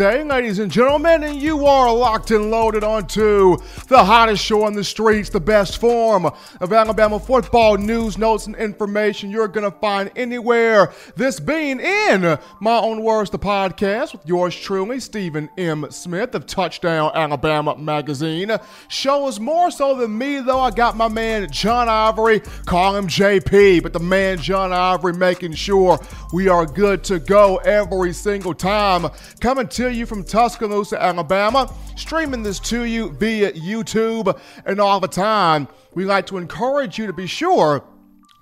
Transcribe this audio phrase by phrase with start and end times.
[0.00, 3.58] Wednesday, ladies and gentlemen, and you are locked and loaded onto
[3.88, 8.56] the hottest show on the streets, the best form of Alabama football news, notes, and
[8.56, 10.90] information you're going to find anywhere.
[11.16, 15.86] This being in my own words, the podcast with yours truly, Stephen M.
[15.90, 18.56] Smith of Touchdown Alabama Magazine.
[18.88, 20.60] Show is more so than me, though.
[20.60, 25.52] I got my man John Ivory, call him JP, but the man John Ivory making
[25.52, 25.98] sure
[26.32, 29.06] we are good to go every single time.
[29.40, 31.72] Coming to you from Tuscaloosa, Alabama.
[31.96, 35.68] Streaming this to you via YouTube and all the time.
[35.94, 37.84] We like to encourage you to be sure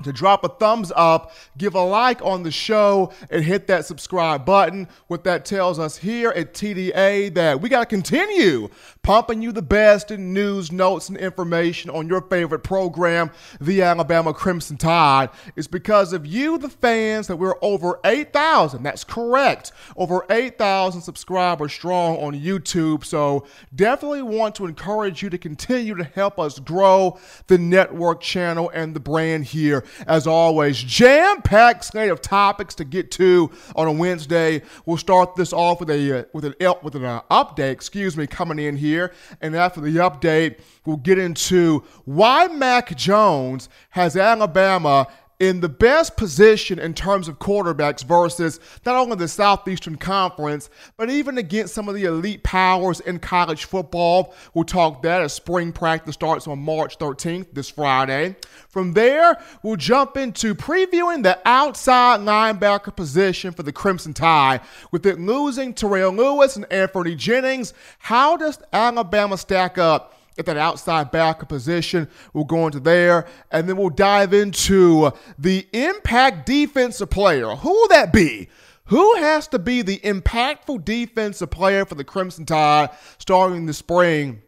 [0.04, 4.44] to drop a thumbs up, give a like on the show, and hit that subscribe
[4.44, 4.88] button.
[5.08, 8.68] What that tells us here at TDA that we got to continue
[9.02, 14.34] pumping you the best in news, notes, and information on your favorite program, the Alabama
[14.34, 15.30] Crimson Tide.
[15.56, 18.82] It's because of you, the fans, that we're over 8,000.
[18.82, 19.72] That's correct.
[19.96, 23.04] Over 8,000 subscribers strong on YouTube.
[23.04, 28.70] So definitely want to encourage you to continue to help us grow the network channel
[28.74, 29.84] and the brand here.
[30.06, 34.62] As always, jam packed slate of topics to get to on a Wednesday.
[34.86, 38.26] We'll start this off with a uh, with an with an uh, update, excuse me,
[38.26, 39.12] coming in here here.
[39.40, 45.08] And after the update, we'll get into why Mac Jones has Alabama
[45.40, 51.10] in the best position in terms of quarterbacks versus not only the Southeastern Conference, but
[51.10, 54.34] even against some of the elite powers in college football.
[54.52, 58.34] We'll talk that as spring practice starts on March 13th, this Friday.
[58.68, 64.60] From there, we'll jump into previewing the outside linebacker position for the Crimson Tide.
[64.90, 70.17] With it losing Terrell Lewis and Anthony Jennings, how does Alabama stack up?
[70.38, 72.08] At that outside backer position.
[72.32, 77.48] We'll go into there, and then we'll dive into the impact defensive player.
[77.56, 78.48] Who will that be?
[78.86, 84.42] Who has to be the impactful defensive player for the Crimson Tide starting the spring?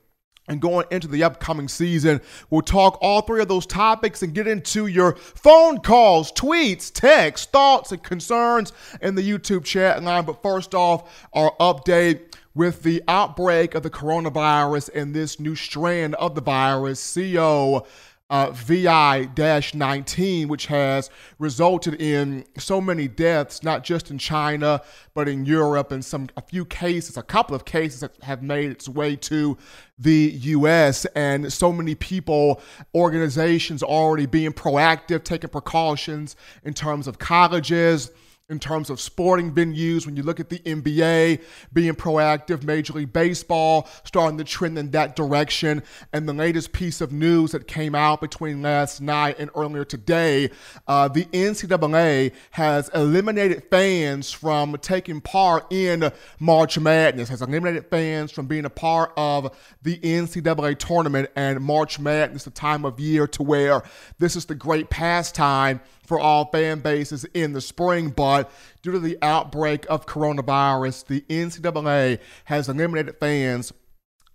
[0.50, 2.20] and going into the upcoming season.
[2.50, 7.46] We'll talk all three of those topics and get into your phone calls, tweets, texts,
[7.46, 10.24] thoughts, and concerns in the YouTube chat line.
[10.24, 16.14] But first off, our update with the outbreak of the coronavirus and this new strand
[16.16, 17.86] of the virus, CO
[18.30, 19.28] uh, VI
[19.74, 24.80] 19, which has resulted in so many deaths, not just in China,
[25.14, 28.70] but in Europe, and some a few cases, a couple of cases that have made
[28.70, 29.58] its way to
[29.98, 31.06] the US.
[31.16, 32.62] And so many people,
[32.94, 38.12] organizations already being proactive, taking precautions in terms of colleges
[38.50, 40.04] in terms of sporting venues.
[40.04, 41.40] When you look at the NBA
[41.72, 45.82] being proactive, Major League Baseball starting to trend in that direction.
[46.12, 50.50] And the latest piece of news that came out between last night and earlier today
[50.86, 58.32] uh, the NCAA has eliminated fans from taking part in March Madness, has eliminated fans
[58.32, 63.26] from being a part of the NCAA tournament and March Madness, the time of year
[63.28, 63.82] to where
[64.18, 68.50] this is the great pastime for all fan bases in the spring, but
[68.82, 73.72] due to the outbreak of coronavirus, the NCAA has eliminated fans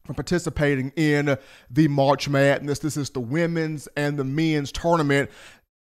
[0.06, 1.38] from participating in
[1.69, 2.80] the March Madness.
[2.80, 5.30] This is the women's and the men's tournament.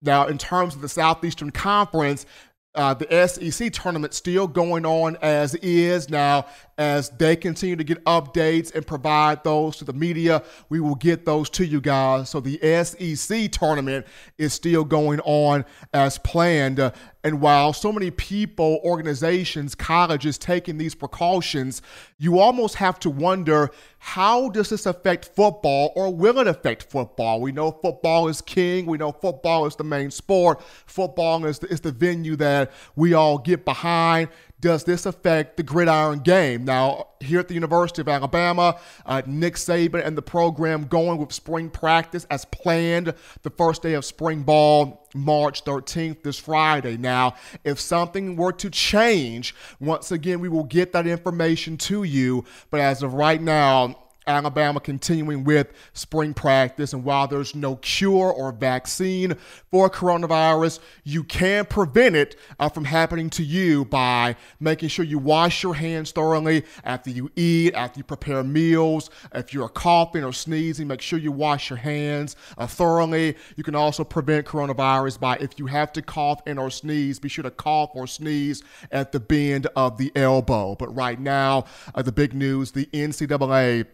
[0.03, 2.27] Now, in terms of the Southeastern Conference,
[2.75, 6.09] uh, the SEC tournament still going on as is.
[6.11, 6.47] Now,
[6.77, 11.25] as they continue to get updates and provide those to the media, we will get
[11.25, 12.31] those to you guys.
[12.31, 16.79] So the SEC tournament is still going on as planned.
[16.79, 16.93] Uh,
[17.25, 21.83] and while so many people, organizations, colleges taking these precautions,
[22.17, 27.41] you almost have to wonder how does this affect football or will it affect football?
[27.41, 28.87] We know football is king.
[28.87, 30.63] We know football is the main sport.
[30.87, 34.29] Football is the, is the venue that we all get behind
[34.61, 36.65] does this affect the gridiron game?
[36.65, 41.33] Now, here at the University of Alabama, uh, Nick Saban and the program going with
[41.33, 46.97] spring practice as planned the first day of spring ball, March 13th, this Friday.
[46.97, 47.35] Now,
[47.65, 52.45] if something were to change, once again, we will get that information to you.
[52.71, 53.97] But as of right now,
[54.29, 56.93] Alabama continuing with spring practice.
[56.93, 59.35] And while there's no cure or vaccine
[59.71, 65.19] for coronavirus, you can prevent it uh, from happening to you by making sure you
[65.19, 69.11] wash your hands thoroughly after you eat, after you prepare meals.
[69.35, 73.37] If you're coughing or sneezing, make sure you wash your hands uh, thoroughly.
[73.57, 77.29] You can also prevent coronavirus by if you have to cough and or sneeze, be
[77.29, 80.75] sure to cough or sneeze at the bend of the elbow.
[80.75, 81.65] But right now,
[81.95, 83.87] uh, the big news the NCAA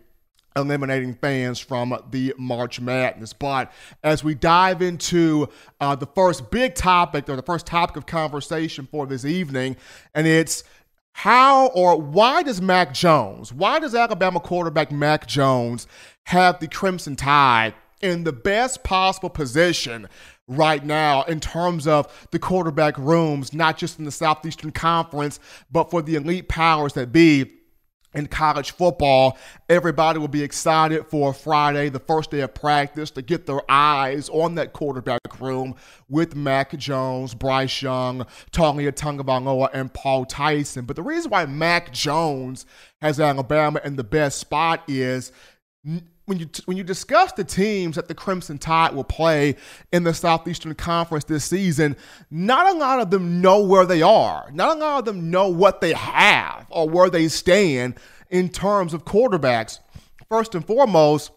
[0.56, 3.32] eliminating fans from the March Madness.
[3.32, 3.72] But
[4.02, 5.48] as we dive into
[5.80, 9.76] uh, the first big topic or the first topic of conversation for this evening,
[10.14, 10.64] and it's
[11.12, 15.86] how or why does Mac Jones, why does Alabama quarterback Mac Jones
[16.24, 20.08] have the Crimson Tide in the best possible position
[20.46, 25.40] right now in terms of the quarterback rooms, not just in the Southeastern Conference,
[25.70, 27.50] but for the elite powers that be
[28.14, 29.37] in college football,
[29.69, 34.28] everybody will be excited for Friday, the first day of practice, to get their eyes
[34.28, 35.75] on that quarterback room
[36.08, 40.84] with Mac Jones, Bryce Young, Taulia Tagovailoa, and Paul Tyson.
[40.84, 42.66] But the reason why Mac Jones
[43.00, 45.32] has Alabama in the best spot is
[46.26, 49.56] when you when you discuss the teams that the Crimson Tide will play
[49.92, 51.96] in the Southeastern Conference this season,
[52.30, 54.50] not a lot of them know where they are.
[54.52, 57.96] Not a lot of them know what they have or where they stand
[58.30, 59.80] in terms of quarterbacks.
[60.28, 61.30] First and foremost,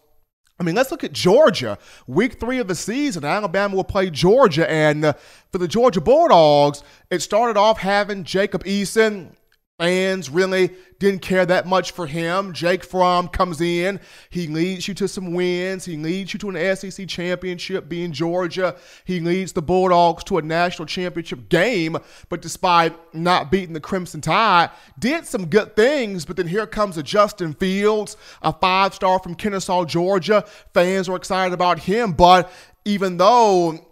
[0.60, 1.78] I mean, let's look at Georgia.
[2.06, 4.68] Week three of the season, Alabama will play Georgia.
[4.68, 5.12] And uh,
[5.52, 9.34] for the Georgia Bulldogs, it started off having Jacob Eason,
[9.78, 12.52] Fans really didn't care that much for him.
[12.52, 14.00] Jake Fromm comes in.
[14.28, 15.84] He leads you to some wins.
[15.84, 18.74] He leads you to an SEC championship, being Georgia.
[19.04, 21.96] He leads the Bulldogs to a national championship game.
[22.28, 26.24] But despite not beating the Crimson Tide, did some good things.
[26.24, 30.44] But then here comes a Justin Fields, a five star from Kennesaw, Georgia.
[30.74, 32.12] Fans were excited about him.
[32.12, 32.50] But
[32.84, 33.87] even though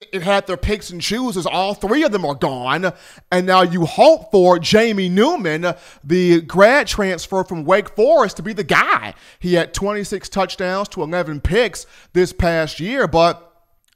[0.00, 1.46] it had their picks and chooses.
[1.46, 2.92] All three of them are gone.
[3.30, 8.54] And now you hope for Jamie Newman, the grad transfer from Wake Forest, to be
[8.54, 9.14] the guy.
[9.38, 13.46] He had 26 touchdowns to 11 picks this past year, but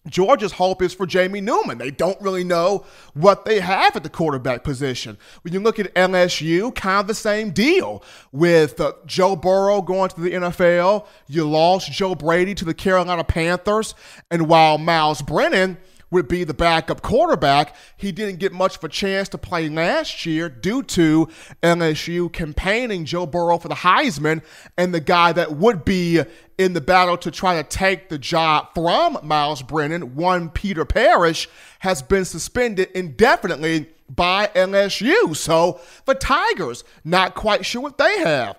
[0.06, 1.78] Georgia's hope is for Jamie Newman.
[1.78, 2.84] They don't really know
[3.14, 5.16] what they have at the quarterback position.
[5.40, 10.10] When you look at LSU, kind of the same deal with uh, Joe Burrow going
[10.10, 11.06] to the NFL.
[11.28, 13.94] You lost Joe Brady to the Carolina Panthers.
[14.30, 15.78] And while Myles Brennan–
[16.14, 17.74] would be the backup quarterback.
[17.96, 21.28] He didn't get much of a chance to play last year due to
[21.60, 24.42] LSU campaigning Joe Burrow for the Heisman,
[24.78, 26.22] and the guy that would be
[26.56, 31.48] in the battle to try to take the job from Myles Brennan, one Peter Parrish,
[31.80, 35.36] has been suspended indefinitely by LSU.
[35.36, 38.56] So the Tigers, not quite sure what they have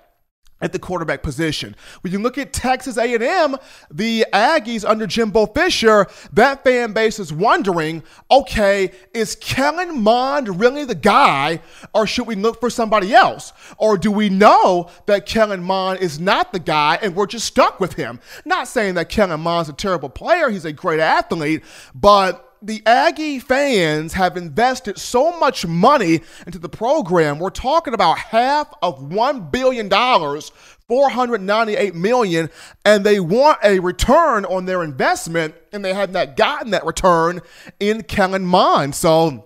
[0.62, 1.75] at the quarterback position.
[2.02, 3.56] When you look at Texas A&M,
[3.92, 10.86] the Aggies under Jimbo Fisher, that fan base is wondering, okay, is Kellen Mond really
[10.86, 11.60] the guy
[11.94, 13.52] or should we look for somebody else?
[13.78, 17.81] Or do we know that Kellen Mond is not the guy and we're just stuck
[17.81, 18.19] with him?
[18.46, 21.63] Not saying that Kellen Mond's a terrible player, he's a great athlete,
[21.94, 27.38] but the Aggie fans have invested so much money into the program.
[27.38, 32.50] We're talking about half of $1 billion, 498 million,
[32.83, 37.41] and they want a return on their investment, and they have not gotten that return
[37.79, 38.95] in Kellen Mond.
[38.95, 39.45] So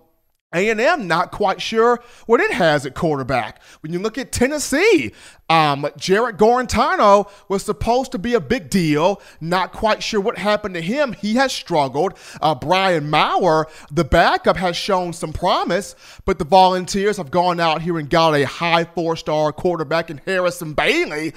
[0.54, 3.62] a&M not quite sure what it has at quarterback.
[3.82, 5.12] When you look at Tennessee,
[5.48, 9.22] um, Jarrett Guarantano was supposed to be a big deal.
[9.40, 11.14] Not quite sure what happened to him.
[11.14, 12.14] He has struggled.
[12.42, 17.82] Uh, Brian Maurer, the backup, has shown some promise, but the Volunteers have gone out
[17.82, 21.34] here and got a high four-star quarterback in Harrison Bailey.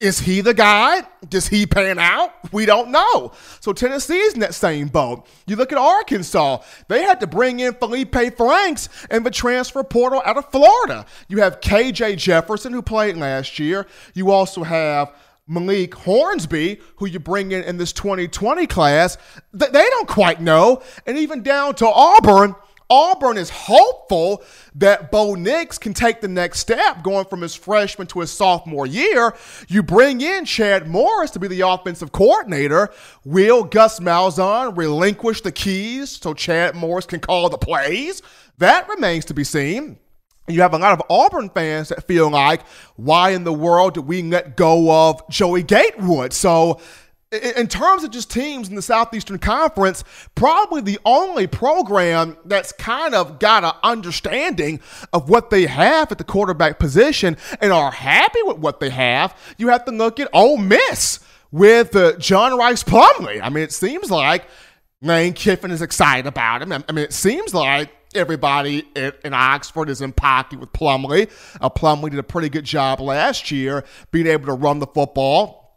[0.00, 1.02] Is he the guy?
[1.28, 2.52] Does he pan out?
[2.52, 3.32] We don't know.
[3.58, 5.26] So Tennessee's in that same boat.
[5.48, 10.22] You look at Arkansas, they had to bring in Feleipe Franks in the transfer portal
[10.24, 11.04] out of Florida.
[11.26, 13.88] You have KJ Jefferson, who played last year.
[14.14, 15.12] You also have
[15.48, 19.18] Malik Hornsby, who you bring in in this 2020 class.
[19.52, 20.80] They don't quite know.
[21.06, 22.54] And even down to Auburn,
[22.90, 24.42] Auburn is hopeful
[24.74, 28.86] that Bo Nix can take the next step going from his freshman to his sophomore
[28.86, 29.34] year.
[29.68, 32.88] You bring in Chad Morris to be the offensive coordinator.
[33.24, 38.22] Will Gus Malzahn relinquish the keys so Chad Morris can call the plays?
[38.56, 39.98] That remains to be seen.
[40.48, 42.66] You have a lot of Auburn fans that feel like,
[42.96, 46.32] why in the world did we let go of Joey Gatewood?
[46.32, 46.80] So
[47.30, 50.02] in terms of just teams in the Southeastern Conference,
[50.34, 54.80] probably the only program that's kind of got an understanding
[55.12, 59.36] of what they have at the quarterback position and are happy with what they have,
[59.58, 61.20] you have to look at Ole Miss
[61.50, 63.40] with uh, John Rice Plumlee.
[63.42, 64.46] I mean, it seems like
[65.02, 66.72] Lane Kiffin is excited about him.
[66.72, 71.30] I mean, it seems like everybody in, Oxford is in pocket with Plumlee.
[71.60, 75.67] Uh, Plumlee did a pretty good job last year being able to run the football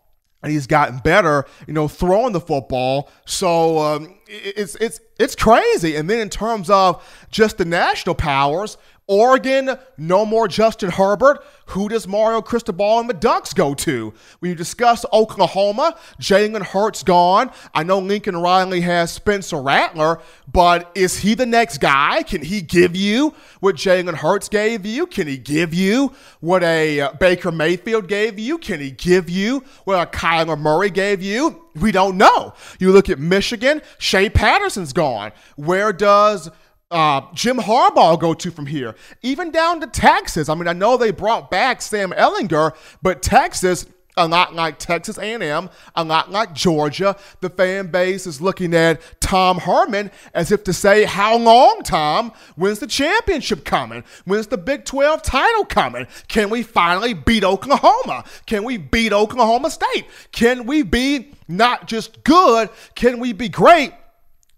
[0.44, 3.12] and he's gotten better, you know, throwing the football.
[3.26, 5.96] So um, it's it's it's crazy.
[5.96, 11.44] And then in terms of just the national powers, Oregon, no more Justin Herbert.
[11.68, 14.14] Who does Mario Cristobal and the Ducks go to?
[14.40, 17.52] When you discuss Oklahoma, Jalen Hurts gone.
[17.74, 22.24] I know Lincoln Riley has Spencer Rattler, but is he the next guy?
[22.24, 25.08] Can he give you what Jalen Hurts gave you?
[25.08, 28.58] Can he give you what a uh, Baker Mayfield gave you?
[28.58, 31.66] Can he give you what a Kyler Murray gave you?
[31.76, 32.54] We don't know.
[32.80, 35.32] You look at Michigan, Shea Patterson's gone.
[35.56, 36.50] Where does
[36.92, 40.50] uh, Jim Harbaugh go to from here, even down to Texas.
[40.50, 43.86] I mean, I know they brought back Sam Ehlinger, but Texas,
[44.18, 49.00] a lot like Texas A&M, a lot like Georgia, the fan base is looking at
[49.22, 52.34] Tom Herman as if to say, "How long, Tom?
[52.58, 54.04] When's the championship coming?
[54.26, 56.08] When's the Big 12 title coming?
[56.28, 58.26] Can we finally beat Oklahoma?
[58.46, 60.08] Can we beat Oklahoma State?
[60.34, 62.70] Can we be not just good?
[62.96, 63.94] Can we be great?"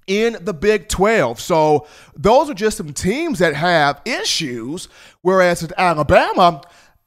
[0.08, 1.40] In the Big 12.
[1.40, 4.88] So those are just some teams that have issues.
[5.22, 6.62] Whereas at Alabama,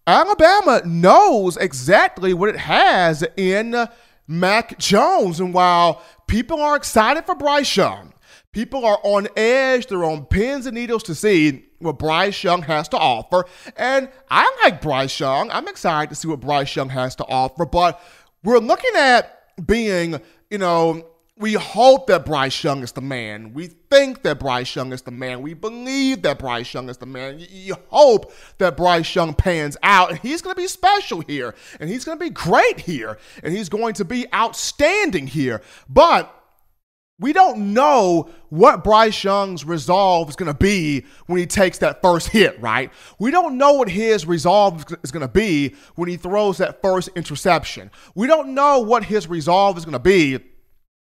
[0.07, 3.89] Alabama knows exactly what it has in
[4.29, 5.41] Mac Jones.
[5.41, 8.13] And while people are excited for Bryce Young,
[8.53, 12.89] people are on edge, they're on pins and needles to see what Bryce Young has
[12.89, 13.45] to offer.
[13.77, 15.51] And I like Bryce Young.
[15.51, 17.67] I'm excited to see what Bryce Young has to offer.
[17.67, 18.01] But
[18.43, 21.07] we're looking at being, you know,
[21.39, 23.53] we hope that Bryce Young is the man.
[23.53, 25.43] We think that Bryce Young is the man.
[25.43, 27.39] We believe that Bryce Young is the man.
[27.39, 31.55] You, you hope that Bryce Young pans out, and he's going to be special here,
[31.79, 35.61] and he's going to be great here, and he's going to be outstanding here.
[35.91, 36.33] But
[37.19, 42.01] we don't know what Bryce Young's resolve is going to be when he takes that
[42.01, 42.91] first hit, right?
[43.19, 47.11] We don't know what his resolve is going to be when he throws that first
[47.15, 47.91] interception.
[48.15, 50.41] We don't know what his resolve is going to be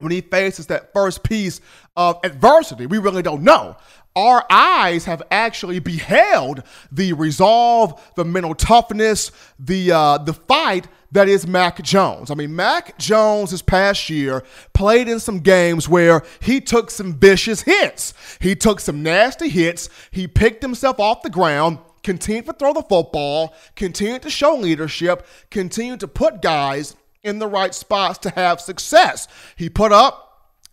[0.00, 1.60] when he faces that first piece
[1.96, 2.86] of adversity.
[2.86, 3.76] We really don't know.
[4.16, 11.28] Our eyes have actually beheld the resolve, the mental toughness, the uh, the fight that
[11.28, 12.30] is Mac Jones.
[12.30, 14.42] I mean, Mac Jones this past year
[14.74, 18.14] played in some games where he took some vicious hits.
[18.40, 19.88] He took some nasty hits.
[20.10, 25.26] He picked himself off the ground continued to throw the football, continued to show leadership,
[25.50, 29.28] continued to put guys in the right spots to have success.
[29.56, 30.26] He put up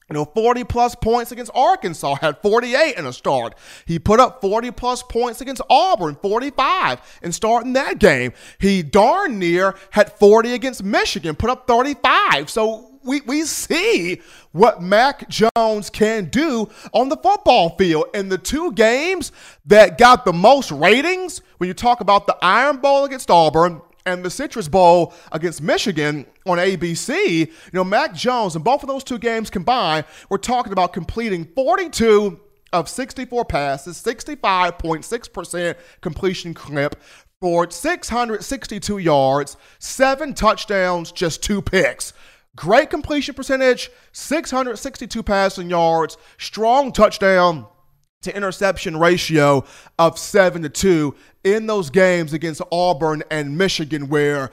[0.10, 3.56] you know, 40 plus points against Arkansas, had 48 in a start.
[3.86, 8.32] He put up 40 plus points against Auburn, 45 in starting that game.
[8.58, 12.50] He darn near had 40 against Michigan, put up 35.
[12.50, 14.22] So we, we see
[14.54, 18.06] what Mac Jones can do on the football field.
[18.14, 19.34] And the two games
[19.66, 24.24] that got the most ratings, when you talk about the Iron Bowl against Auburn and
[24.24, 29.04] the Citrus Bowl against Michigan on ABC, you know, Mac Jones and both of those
[29.04, 32.40] two games combined, we're talking about completing 42
[32.72, 36.96] of 64 passes, 65.6% completion clip
[37.42, 42.14] for 662 yards, seven touchdowns, just two picks.
[42.56, 47.68] Great completion percentage, 662 passing yards, strong touchdown
[48.28, 49.66] to interception ratio
[49.98, 54.52] of 7 to 2 in those games against Auburn and Michigan where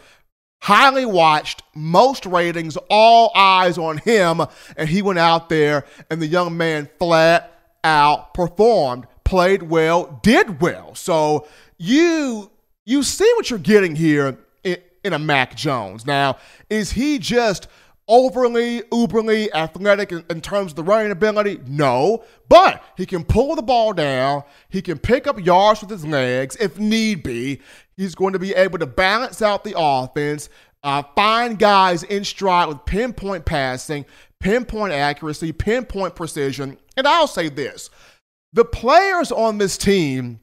[0.63, 4.41] highly watched, most ratings, all eyes on him
[4.77, 7.53] and he went out there and the young man flat
[7.85, 10.95] out performed, played well, did well.
[10.95, 12.51] So you
[12.87, 16.07] you see what you're getting here in, in a Mac Jones.
[16.07, 16.39] Now,
[16.71, 17.67] is he just
[18.09, 21.61] overly, uberly athletic in, in, terms of the running ability?
[21.67, 22.25] No.
[22.49, 24.45] But he can pull the ball down.
[24.69, 27.61] He can pick up yards with his legs if need be.
[27.97, 30.49] He's going to be able to balance out the offense,
[30.83, 34.05] uh, find guys in stride with pinpoint passing,
[34.41, 36.79] pinpoint accuracy, pinpoint precision.
[36.97, 37.91] And I'll say this
[38.53, 40.41] the players on this team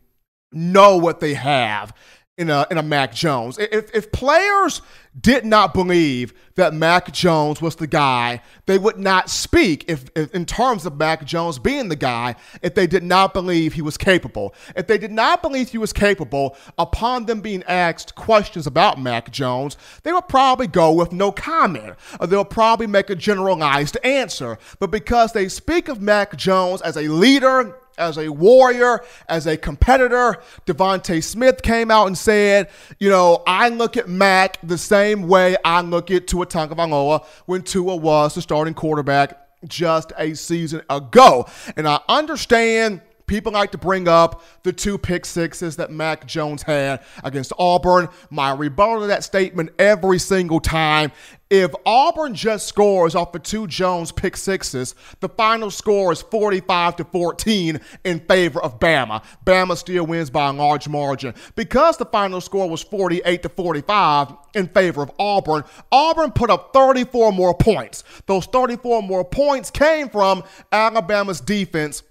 [0.51, 1.93] know what they have
[2.38, 3.57] in a in a Mac Jones.
[3.59, 4.81] If if players
[5.19, 10.33] did not believe that Mac Jones was the guy, they would not speak if, if,
[10.33, 13.97] in terms of Mac Jones being the guy if they did not believe he was
[13.97, 14.55] capable.
[14.75, 19.31] If they did not believe he was capable, upon them being asked questions about Mac
[19.31, 24.57] Jones, they would probably go with no comment or they'll probably make a generalized answer.
[24.79, 29.57] But because they speak of Mac Jones as a leader as a warrior, as a
[29.57, 30.38] competitor.
[30.65, 32.69] DeVonta Smith came out and said,
[33.00, 37.62] you know, I look at Mac the same way I look at Tua Tagovailoa when
[37.62, 41.48] Tua was the starting quarterback just a season ago.
[41.75, 46.63] And I understand people like to bring up the two pick sixes that Mac Jones
[46.63, 48.10] had against Auburn.
[48.29, 51.13] My rebuttal to that statement every single time
[51.51, 56.96] if Auburn just scores off the two Jones pick sixes, the final score is 45
[56.96, 59.22] to 14 in favor of Bama.
[59.46, 61.34] Bama still wins by a large margin.
[61.58, 66.72] Because the final score was 48 to 45 in favor of Auburn, Auburn put up
[66.72, 68.05] 34 more points.
[68.27, 72.01] Those 34 more points came from Alabama's defense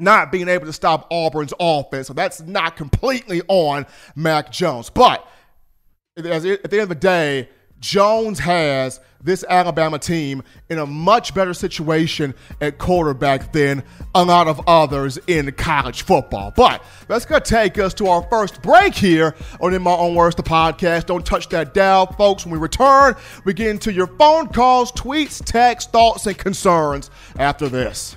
[0.00, 2.08] not being able to stop Auburn's offense.
[2.08, 3.86] So that's not completely on
[4.16, 4.90] Mac Jones.
[4.90, 5.24] But
[6.16, 7.48] at the end of the day,
[7.82, 13.82] Jones has this Alabama team in a much better situation at quarterback than
[14.14, 16.52] a lot of others in college football.
[16.56, 20.14] But that's going to take us to our first break here on In My Own
[20.14, 21.06] Words, the podcast.
[21.06, 22.44] Don't touch that dial, folks.
[22.46, 27.68] When we return, we get into your phone calls, tweets, texts, thoughts, and concerns after
[27.68, 28.16] this.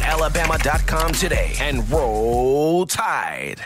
[0.01, 3.61] alabama.com today and roll tide.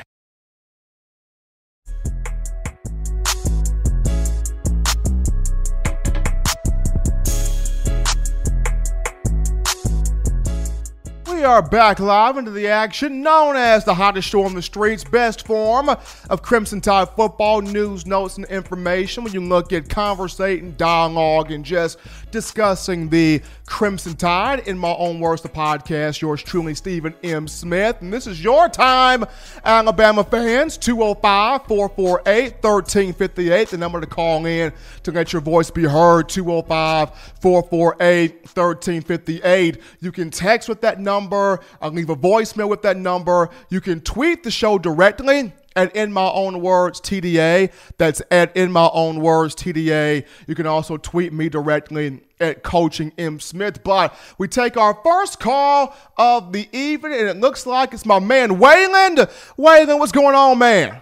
[11.35, 15.03] We are back live into the action known as the hottest show on the streets,
[15.03, 15.89] best form
[16.29, 19.23] of Crimson Tide football news, notes, and information.
[19.23, 21.99] When you look at conversating, dialogue, and just
[22.35, 27.47] discussing the Crimson Tide, in my own words, the podcast, yours truly, Stephen M.
[27.47, 28.01] Smith.
[28.01, 29.23] And this is your time,
[29.63, 35.83] Alabama fans, 205 448 1358, the number to call in to let your voice be
[35.83, 39.81] heard, 205 448 1358.
[40.01, 41.61] You can text with that number.
[41.81, 43.49] I'll leave a voicemail with that number.
[43.69, 47.71] You can tweet the show directly at In My Own Words TDA.
[47.97, 50.25] That's at In My Own Words TDA.
[50.47, 53.83] You can also tweet me directly at Coaching M Smith.
[53.83, 58.19] But we take our first call of the evening, and it looks like it's my
[58.19, 59.27] man Wayland.
[59.57, 61.01] Wayland, what's going on, man?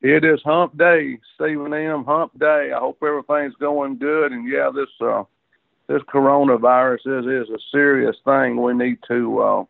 [0.00, 2.04] It is Hump Day, Stephen M.
[2.04, 2.70] Hump Day.
[2.72, 4.30] I hope everything's going good.
[4.32, 5.24] And yeah, this uh,
[5.88, 8.62] this coronavirus is is a serious thing.
[8.62, 9.64] We need to uh,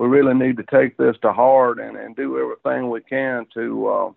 [0.00, 3.86] we really need to take this to heart and, and do everything we can to
[3.86, 4.12] uh,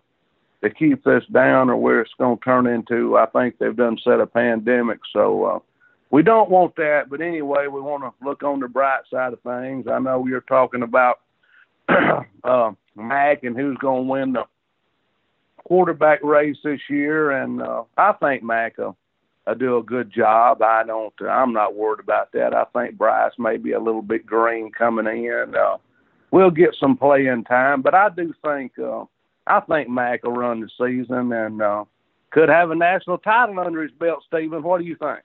[0.62, 3.18] to keep this down, or where it's going to turn into.
[3.18, 5.58] I think they've done set a pandemic, so uh,
[6.10, 7.10] we don't want that.
[7.10, 9.86] But anyway, we want to look on the bright side of things.
[9.86, 11.20] I know you're talking about
[12.44, 14.44] uh, Mac and who's going to win the
[15.64, 18.96] quarterback race this year, and uh, I think Mac will
[19.46, 20.62] I do a good job.
[20.62, 21.12] I don't.
[21.28, 22.54] I'm not worried about that.
[22.54, 25.54] I think Bryce may be a little bit green coming in.
[25.54, 25.76] Uh,
[26.30, 29.04] we'll get some playing time, but I do think uh,
[29.46, 31.84] I think Mac will run the season and uh,
[32.30, 34.24] could have a national title under his belt.
[34.26, 35.20] Stephen, what do you think?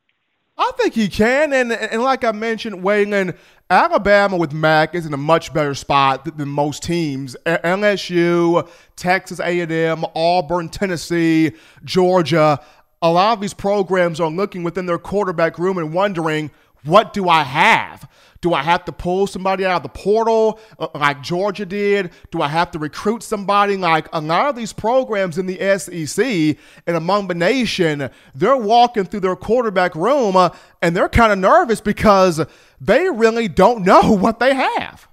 [0.61, 3.37] I think he can, and and like I mentioned, Waylon,
[3.69, 7.37] Alabama with Mac is in a much better spot than most teams.
[7.45, 11.53] LSU, Texas A&M, Auburn, Tennessee,
[11.85, 12.59] Georgia
[13.01, 16.51] a lot of these programs are looking within their quarterback room and wondering,
[16.83, 18.09] what do I have?
[18.41, 22.11] Do I have to pull somebody out of the portal uh, like Georgia did?
[22.31, 26.57] Do I have to recruit somebody like a lot of these programs in the SEC
[26.87, 28.09] and among the nation?
[28.33, 32.45] They're walking through their quarterback room uh, and they're kind of nervous because
[32.79, 35.07] they really don't know what they have.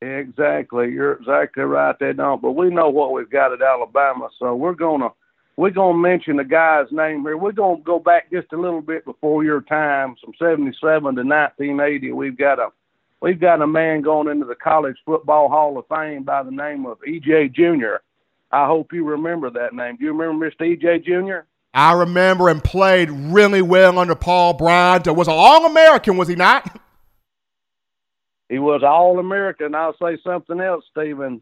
[0.00, 0.90] Exactly.
[0.92, 1.96] You're exactly right.
[1.98, 5.10] They don't, but we know what we've got at Alabama, so we're going to
[5.56, 7.36] we're going to mention the guy's name here.
[7.36, 11.22] We're going to go back just a little bit before your time, from 77 to
[11.22, 12.12] 1980.
[12.12, 12.68] We've got a
[13.22, 16.86] we've got a man going into the College Football Hall of Fame by the name
[16.86, 17.50] of E.J.
[17.50, 18.02] Junior.
[18.50, 19.96] I hope you remember that name.
[19.96, 20.66] Do you remember Mr.
[20.66, 21.00] E.J.
[21.00, 21.46] Junior?
[21.72, 25.06] I remember and played really well under Paul Bryant.
[25.06, 26.80] Was an All American, was he not?
[28.48, 29.74] He was All American.
[29.74, 31.40] I'll say something else, Stephen.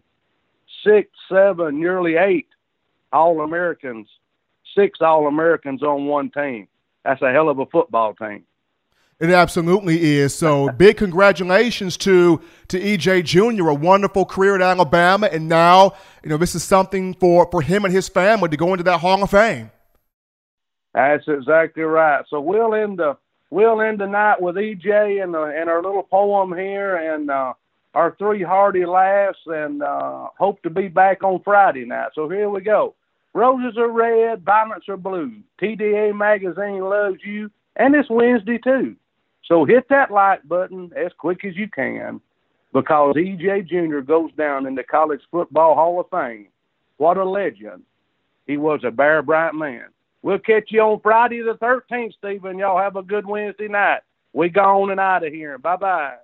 [0.85, 2.49] Six, seven, nearly eight
[3.13, 4.09] all Americans,
[4.77, 6.69] six All Americans on one team.
[7.05, 8.45] That's a hell of a football team.
[9.21, 10.35] It absolutely is.
[10.35, 16.31] So big congratulations to to EJ Junior A wonderful career at Alabama, and now you
[16.31, 19.23] know this is something for for him and his family to go into that Hall
[19.23, 19.71] of Fame.
[20.95, 22.25] That's exactly right.
[22.29, 23.17] So we'll end the
[23.51, 27.55] we'll end the night with EJ and uh, and our little poem here and uh,
[27.95, 32.11] our three hearty laughs, and uh, hope to be back on Friday night.
[32.15, 32.95] So here we go.
[33.35, 35.33] Roses are red, violets are blue.
[35.61, 38.97] TDA magazine loves you, and it's Wednesday too.
[39.45, 42.21] So hit that like button as quick as you can
[42.73, 46.49] because EJ Junior goes down in the College Football Hall of Fame.
[46.99, 47.83] What a legend.
[48.47, 49.87] He was a Bear bright man.
[50.23, 52.59] We'll catch you on Friday the 13th, Stephen.
[52.59, 54.01] Y'all have a good Wednesday night.
[54.33, 55.59] We gone and out of here.
[55.59, 56.15] Bye bye.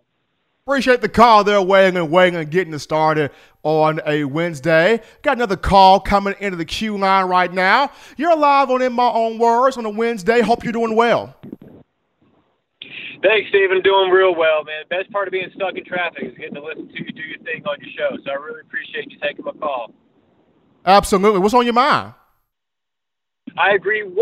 [0.68, 3.30] Appreciate the call there, weighing and weighing and getting it started
[3.62, 5.00] on a Wednesday.
[5.22, 7.90] Got another call coming into the queue line right now.
[8.18, 10.42] You're live on In My Own Words on a Wednesday.
[10.42, 11.34] Hope you're doing well.
[13.22, 13.80] Thanks, Stephen.
[13.80, 14.84] Doing real well, man.
[14.90, 17.38] Best part of being stuck in traffic is getting to listen to you do your
[17.38, 18.18] thing on your show.
[18.22, 19.94] So I really appreciate you taking my call.
[20.84, 21.40] Absolutely.
[21.40, 22.12] What's on your mind?
[23.56, 24.12] I agree 100%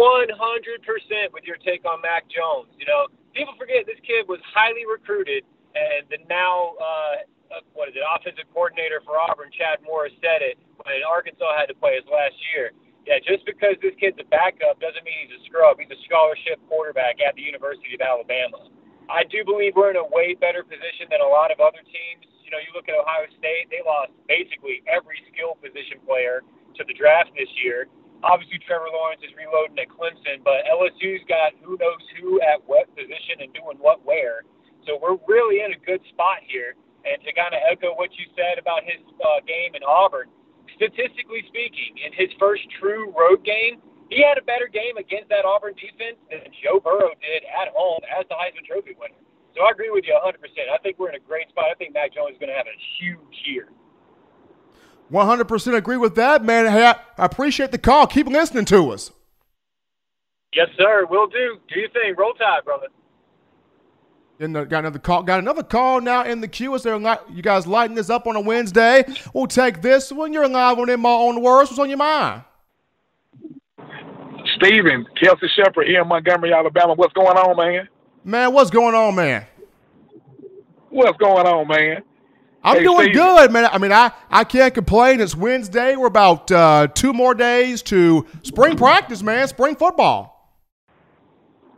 [1.32, 2.68] with your take on Mac Jones.
[2.78, 5.42] You know, people forget this kid was highly recruited,
[5.76, 7.14] and the now, uh,
[7.52, 11.68] uh what is it, offensive coordinator for Auburn, Chad Morris, said it when Arkansas had
[11.68, 12.72] to play his last year.
[13.06, 15.78] Yeah, just because this kid's a backup doesn't mean he's a scrub.
[15.78, 18.66] He's a scholarship quarterback at the University of Alabama.
[19.06, 22.26] I do believe we're in a way better position than a lot of other teams.
[22.42, 26.42] You know, you look at Ohio State, they lost basically every skill position player
[26.74, 27.86] to the draft this year.
[28.26, 32.90] Obviously, Trevor Lawrence is reloading at Clemson, but LSU's got who knows who at what
[32.98, 34.42] position and doing what where.
[34.86, 36.78] So we're really in a good spot here.
[37.06, 40.26] And to kind of echo what you said about his uh, game in Auburn,
[40.74, 43.78] statistically speaking, in his first true road game,
[44.10, 48.02] he had a better game against that Auburn defense than Joe Burrow did at home
[48.06, 49.18] as the Heisman Trophy winner.
[49.54, 50.34] So I agree with you 100%.
[50.70, 51.66] I think we're in a great spot.
[51.70, 53.68] I think Mac Jones is going to have a huge year.
[55.10, 56.66] 100% agree with that, man.
[56.66, 58.06] Hey, I appreciate the call.
[58.06, 59.12] Keep listening to us.
[60.52, 61.06] Yes, sir.
[61.08, 61.58] Will do.
[61.68, 62.14] Do your thing.
[62.18, 62.88] Roll Tide, brother.
[64.38, 65.22] Got another call.
[65.22, 66.74] Got another call now in the queue.
[66.74, 66.96] Is there
[67.30, 69.04] you guys lighting this up on a Wednesday?
[69.32, 71.70] We'll take this when you're live on In My Own Words.
[71.70, 72.42] What's on your mind?
[74.56, 76.94] Steven, Kelsey Shepard here in Montgomery, Alabama.
[76.94, 77.88] What's going on, man?
[78.24, 79.46] Man, what's going on, man?
[80.90, 82.02] What's going on, man?
[82.62, 83.12] I'm hey, doing Steven.
[83.12, 83.68] good, man.
[83.72, 85.20] I mean, I, I can't complain.
[85.20, 85.96] It's Wednesday.
[85.96, 89.46] We're about uh, two more days to spring practice, man.
[89.48, 90.36] Spring football.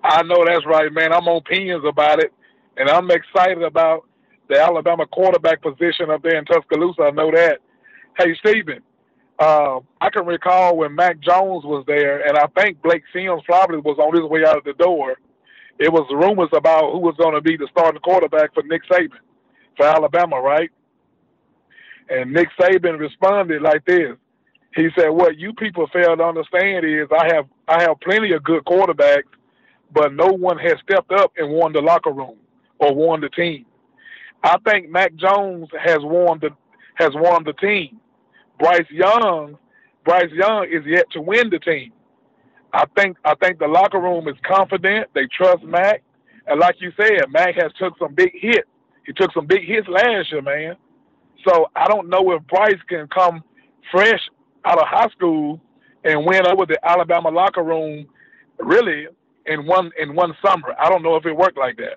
[0.02, 1.12] I know that's right, man.
[1.12, 2.32] I'm on pinions about it,
[2.78, 4.04] and I'm excited about
[4.48, 7.02] the Alabama quarterback position up there in Tuscaloosa.
[7.02, 7.58] I know that.
[8.16, 8.80] Hey, Steven,
[9.38, 13.78] uh, I can recall when Mac Jones was there, and I think Blake Sims probably
[13.78, 15.16] was on his way out of the door.
[15.78, 19.18] It was rumors about who was going to be the starting quarterback for Nick Saban
[19.76, 20.70] for Alabama, right?
[22.08, 24.16] And Nick Saban responded like this.
[24.74, 28.42] He said, "What you people fail to understand is I have I have plenty of
[28.42, 29.30] good quarterbacks,
[29.92, 32.38] but no one has stepped up and won the locker room
[32.78, 33.66] or won the team.
[34.42, 36.50] I think Mac Jones has won the
[36.94, 38.00] has won the team.
[38.58, 39.56] Bryce Young,
[40.04, 41.92] Bryce Young is yet to win the team.
[42.72, 45.08] I think I think the locker room is confident.
[45.14, 46.02] They trust Mac,
[46.46, 48.68] and like you said, Mac has took some big hits.
[49.06, 50.76] He took some big hits last year, man.
[51.46, 53.42] So I don't know if Bryce can come
[53.90, 54.20] fresh
[54.64, 55.60] out of high school
[56.04, 58.06] and win over the Alabama locker room,
[58.58, 59.06] really
[59.46, 60.74] in one in one summer.
[60.78, 61.96] I don't know if it worked like that.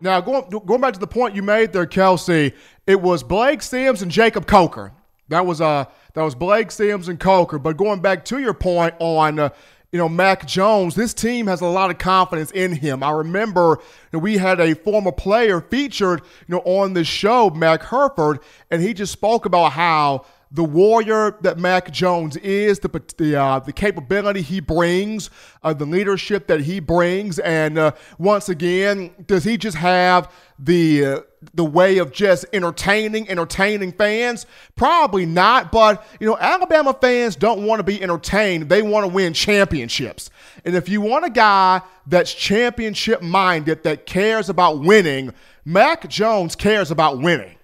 [0.00, 2.52] Now going going back to the point you made there, Kelsey,
[2.86, 4.92] it was Blake Sims and Jacob Coker.
[5.28, 7.58] That was uh that was Blake Sims and Coker.
[7.58, 9.48] But going back to your point on uh,
[9.92, 13.02] you know Mac Jones, this team has a lot of confidence in him.
[13.02, 17.48] I remember you know, we had a former player featured you know on this show,
[17.50, 22.88] Mac Herford, and he just spoke about how the warrior that Mac Jones is, the
[23.18, 25.28] the, uh, the capability he brings,
[25.62, 31.04] uh, the leadership that he brings, and uh, once again, does he just have the
[31.04, 31.20] uh,
[31.52, 34.46] the way of just entertaining entertaining fans?
[34.76, 39.12] Probably not, but you know, Alabama fans don't want to be entertained; they want to
[39.12, 40.30] win championships.
[40.64, 45.34] And if you want a guy that's championship minded, that cares about winning,
[45.66, 47.55] Mac Jones cares about winning.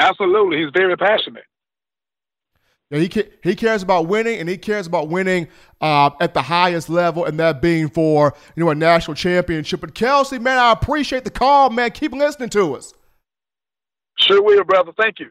[0.00, 1.44] Absolutely, he's very passionate.
[2.90, 5.48] Yeah, he he cares about winning, and he cares about winning
[5.80, 9.80] uh, at the highest level, and that being for you know a national championship.
[9.80, 11.92] But Kelsey, man, I appreciate the call, man.
[11.92, 12.94] Keep listening to us.
[14.18, 14.92] Sure will, brother.
[14.98, 15.30] Thank you.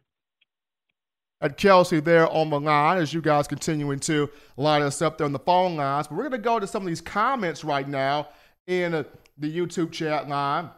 [1.42, 5.26] at Kelsey there on the line as you guys continuing to line us up there
[5.26, 6.08] on the phone lines.
[6.08, 8.30] But we're going to go to some of these comments right now
[8.68, 9.04] in uh,
[9.38, 10.70] the YouTube chat line.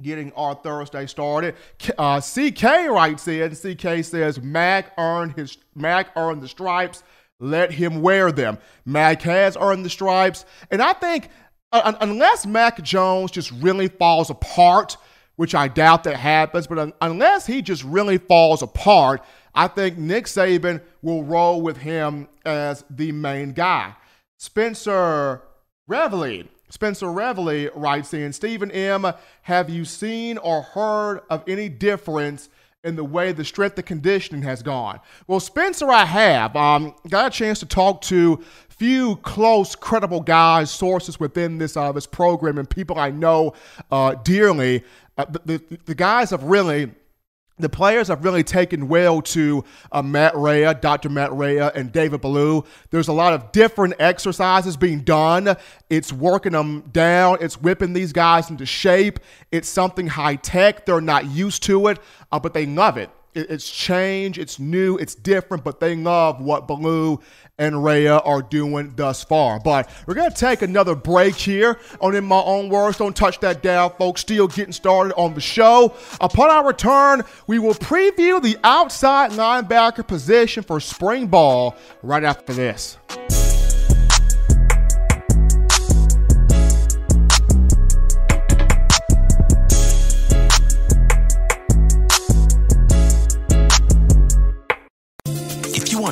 [0.00, 1.54] Getting our Thursday started.
[1.96, 3.54] Uh, CK writes in.
[3.54, 7.02] CK says Mac earned his Mac earned the stripes.
[7.40, 8.58] Let him wear them.
[8.84, 11.30] Mac has earned the stripes, and I think
[11.72, 14.96] uh, unless Mac Jones just really falls apart,
[15.36, 19.22] which I doubt that happens, but un- unless he just really falls apart,
[19.54, 23.94] I think Nick Saban will roll with him as the main guy.
[24.38, 25.42] Spencer
[25.86, 26.44] Reveille.
[26.70, 29.10] Spencer Reveille writes in Stephen M.,
[29.42, 32.48] have you seen or heard of any difference
[32.84, 35.00] in the way the strength and conditioning has gone?
[35.26, 36.54] Well, Spencer, I have.
[36.56, 41.90] Um, got a chance to talk to few close, credible guys, sources within this uh,
[41.92, 43.54] this program, and people I know
[43.90, 44.84] uh, dearly.
[45.16, 46.92] Uh, the, the, the guys have really
[47.58, 51.08] the players have really taken well to uh, Matt Rhea, Dr.
[51.08, 52.64] Matt Rhea, and David Ballou.
[52.90, 55.56] There's a lot of different exercises being done.
[55.90, 57.38] It's working them down.
[57.40, 59.20] It's whipping these guys into shape.
[59.50, 60.86] It's something high tech.
[60.86, 61.98] They're not used to it,
[62.30, 63.10] uh, but they love it.
[63.38, 67.20] It's change, it's new, it's different, but they love what Ballou
[67.58, 69.60] and Rhea are doing thus far.
[69.60, 72.98] But we're going to take another break here on In My Own Words.
[72.98, 74.22] Don't touch that dial, folks.
[74.22, 75.94] Still getting started on the show.
[76.20, 82.52] Upon our return, we will preview the outside linebacker position for spring ball right after
[82.52, 82.98] this.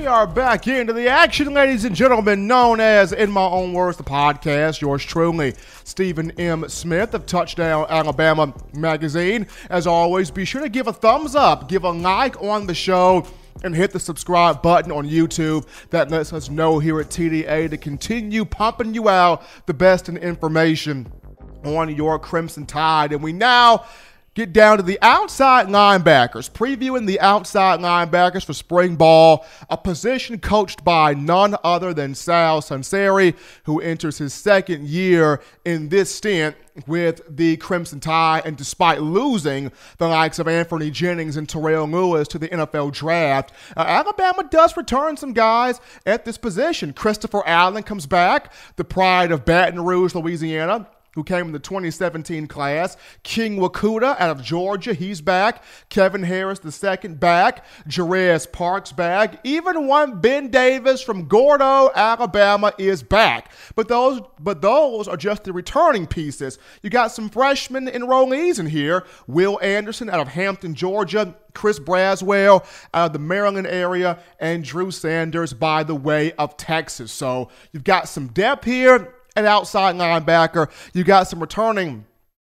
[0.00, 3.98] We are back into the action, ladies and gentlemen, known as In My Own Words,
[3.98, 4.80] the podcast.
[4.80, 6.66] Yours truly, Stephen M.
[6.70, 9.46] Smith of Touchdown Alabama Magazine.
[9.68, 13.26] As always, be sure to give a thumbs up, give a like on the show,
[13.62, 15.66] and hit the subscribe button on YouTube.
[15.90, 20.16] That lets us know here at TDA to continue pumping you out the best in
[20.16, 21.12] information
[21.62, 23.12] on your Crimson Tide.
[23.12, 23.84] And we now
[24.34, 30.38] get down to the outside linebackers, previewing the outside linebackers for spring ball, a position
[30.38, 36.54] coached by none other than Sal Sunseri, who enters his second year in this stint
[36.86, 38.42] with the Crimson Tide.
[38.44, 43.52] And despite losing the likes of Anthony Jennings and Terrell Lewis to the NFL draft,
[43.76, 46.92] uh, Alabama does return some guys at this position.
[46.92, 52.46] Christopher Allen comes back, the pride of Baton Rouge, Louisiana who came in the 2017
[52.46, 52.96] class.
[53.22, 55.62] King Mwikuta out of Georgia, he's back.
[55.88, 57.64] Kevin Harris, the second back.
[57.88, 59.40] Jarez Parks back.
[59.44, 63.52] Even one Ben Davis from Gordo, Alabama is back.
[63.74, 66.58] But those, but those are just the returning pieces.
[66.82, 69.04] You got some freshmen enrollees in here.
[69.26, 71.34] Will Anderson out of Hampton, Georgia.
[71.52, 77.10] Chris Braswell out of the Maryland area, and Drew Sanders by the way of Texas.
[77.10, 80.70] So you've got some depth here at outside linebacker.
[80.92, 82.04] You got some returning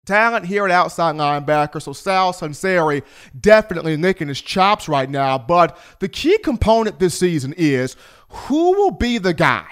[0.05, 1.81] talent here at outside linebacker.
[1.81, 3.03] So Sal Sunseri
[3.39, 5.37] definitely nicking his chops right now.
[5.37, 7.95] But the key component this season is
[8.29, 9.67] who will be the guy,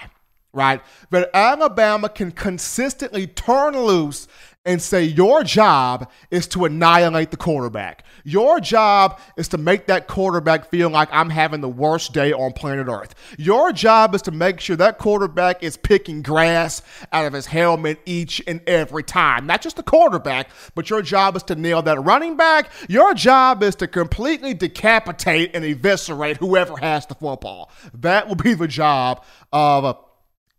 [0.52, 4.28] right, that Alabama can consistently turn loose
[4.66, 8.04] and say your job is to annihilate the quarterback.
[8.24, 12.52] Your job is to make that quarterback feel like I'm having the worst day on
[12.52, 13.14] planet Earth.
[13.38, 18.00] Your job is to make sure that quarterback is picking grass out of his helmet
[18.04, 19.46] each and every time.
[19.46, 22.70] Not just the quarterback, but your job is to nail that running back.
[22.88, 27.70] Your job is to completely decapitate and eviscerate whoever has the football.
[27.94, 29.96] That will be the job of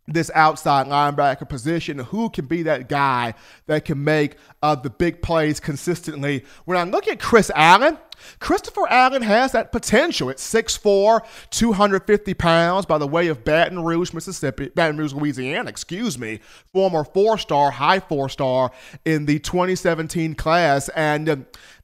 [0.06, 1.98] this outside linebacker position.
[1.98, 3.34] Who can be that guy
[3.66, 6.44] that can make uh, the big plays consistently?
[6.64, 7.98] When I look at Chris Allen,
[8.40, 10.28] Christopher Allen has that potential.
[10.28, 16.18] It's 6'4, 250 pounds by the way of Baton Rouge, Mississippi, Baton Rouge, Louisiana, excuse
[16.18, 16.40] me,
[16.72, 18.72] former four star, high four star
[19.04, 20.88] in the 2017 class.
[20.90, 21.36] And uh,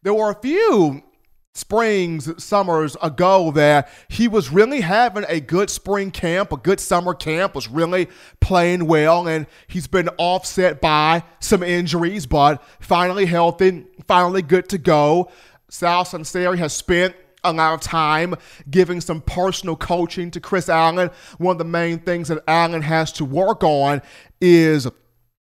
[0.03, 1.03] there were a few
[1.59, 7.15] springs, summers ago that he was really having a good spring camp, a good summer
[7.15, 8.09] camp, was really
[8.41, 14.79] playing well, and he's been offset by some injuries, but finally healthy, finally good to
[14.79, 15.31] go.
[15.69, 18.35] Sal Sunseri has spent a lot of time
[18.71, 21.11] giving some personal coaching to Chris Allen.
[21.39, 24.03] One of the main things that Allen has to work on
[24.41, 24.89] is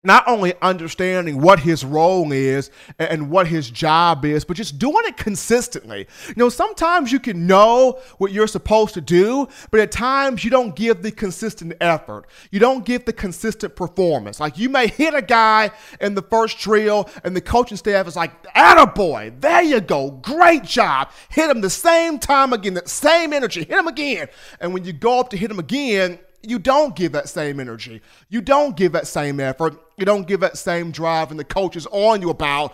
[0.06, 5.04] not only understanding what his role is and what his job is, but just doing
[5.06, 6.08] it consistently.
[6.28, 10.50] You know, sometimes you can know what you're supposed to do, but at times you
[10.50, 12.26] don't give the consistent effort.
[12.52, 14.42] You don't give the consistent performance.
[14.42, 18.18] Like you may hit a guy in the first drill, and the coaching staff is
[18.18, 21.12] like, attaboy, there you go, great job.
[21.30, 24.28] Hit him the same time again, the same energy, hit him again.
[24.60, 28.02] And when you go up to hit him again, you don't give that same energy.
[28.30, 29.76] You don't give that same effort.
[29.98, 32.74] You don't give that same drive, and the coach is on you about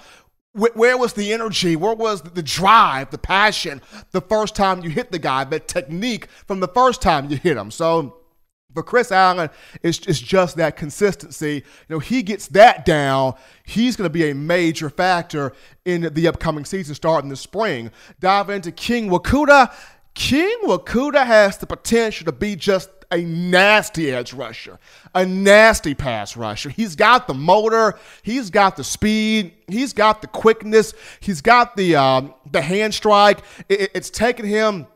[0.54, 1.76] where was the energy?
[1.76, 6.28] Where was the drive, the passion the first time you hit the guy, the technique
[6.48, 7.72] from the first time you hit him?
[7.72, 8.16] So,
[8.74, 9.50] for Chris Allen,
[9.82, 11.56] it's, it's just that consistency.
[11.56, 13.34] You know, he gets that down.
[13.64, 15.54] He's going to be a major factor
[15.86, 17.92] in the upcoming season starting this spring.
[18.20, 19.74] Dive into King Mwikuta.
[20.14, 24.80] King Mwikuta has the potential to be just a nasty edge rusher,
[25.16, 26.70] a nasty pass rusher.
[26.70, 31.96] He's got the motor, he's got the speed, he's got the quickness, he's got the
[31.96, 33.40] um, the hand strike.
[33.68, 34.88] It, it's taken him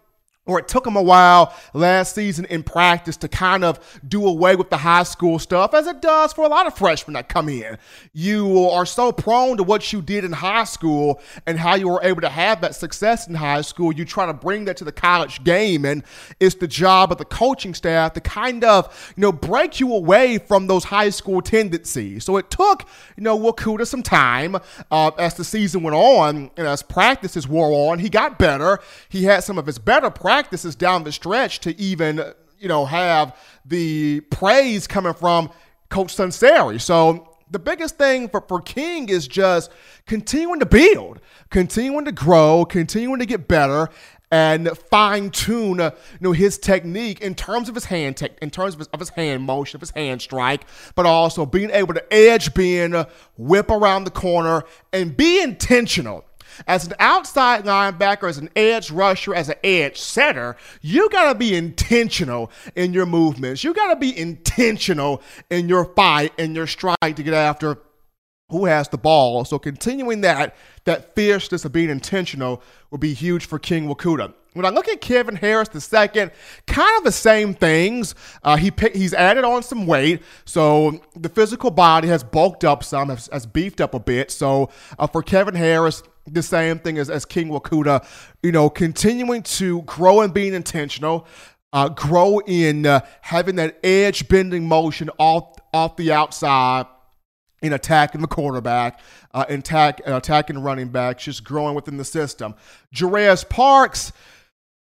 [0.45, 4.57] or it took him a while last season in practice to kind of do away
[4.57, 7.47] with the high school stuff, as it does for a lot of freshmen that come
[7.47, 7.77] in.
[8.11, 12.03] You are so prone to what you did in high school and how you were
[12.03, 13.93] able to have that success in high school.
[13.93, 16.03] You try to bring that to the college game, and
[16.41, 20.39] it's the job of the coaching staff to kind of, you know, break you away
[20.39, 22.25] from those high school tendencies.
[22.25, 22.83] So it took,
[23.15, 24.57] you know, Mwikuta some time
[24.91, 27.99] uh, as the season went on and as practices wore on.
[27.99, 28.79] He got better.
[29.07, 32.19] He had some of his better practices practices down the stretch to even,
[32.57, 35.47] you know, have the praise coming from
[35.89, 36.81] Coach Sunseri.
[36.81, 39.69] So the biggest thing for, for King is just
[40.07, 41.19] continuing to build,
[41.51, 43.89] continuing to grow, continuing to get better,
[44.31, 48.49] and fine tune, uh, you know, his technique in terms of his hand tech, in
[48.49, 50.61] terms of his, of his, hand motion, of his hand strike,
[50.95, 53.05] but also being able to edge being, uh,
[53.37, 56.25] whip around the corner, and be intentional
[56.67, 61.37] as an outside linebacker, as an edge rusher, as an edge setter, you got to
[61.37, 63.63] be intentional in your movements.
[63.63, 67.77] You got to be intentional in your fight and your strike to get after
[68.49, 69.45] who has the ball.
[69.45, 72.61] So continuing that, that fierceness of being intentional
[72.91, 74.33] will be huge for King Mwikuta.
[74.53, 76.31] When I look at Kevin Harris the second,
[76.67, 78.13] kind of the same things.
[78.43, 83.09] Uh, he he's added on some weight, so the physical body has bulked up some,
[83.09, 84.29] has, has beefed up a bit.
[84.29, 88.05] So uh, for Kevin Harris, the same thing as, as King Mwikuta,
[88.41, 91.27] you know, continuing to grow and being intentional,
[91.73, 96.85] uh, grow in uh, having that edge bending motion off off the outside
[97.63, 98.99] in attacking the quarterback,
[99.33, 102.53] uh, in attack, uh, attacking running backs, just growing within the system.
[102.93, 104.11] Jarez Parks,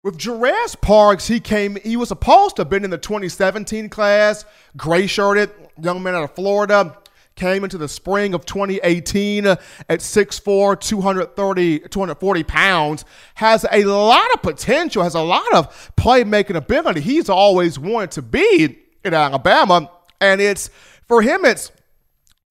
[0.02, 4.44] with Jarez Parks, he came, he was supposed to have been in the 2017 class,
[4.76, 5.50] gray shirted,
[5.80, 6.98] young man out of Florida
[7.42, 14.42] came into the spring of 2018 at 6'4, 230, 240 pounds, has a lot of
[14.42, 17.00] potential, has a lot of playmaking ability.
[17.00, 19.90] He's always wanted to be in Alabama.
[20.20, 20.70] And it's
[21.08, 21.72] for him, it's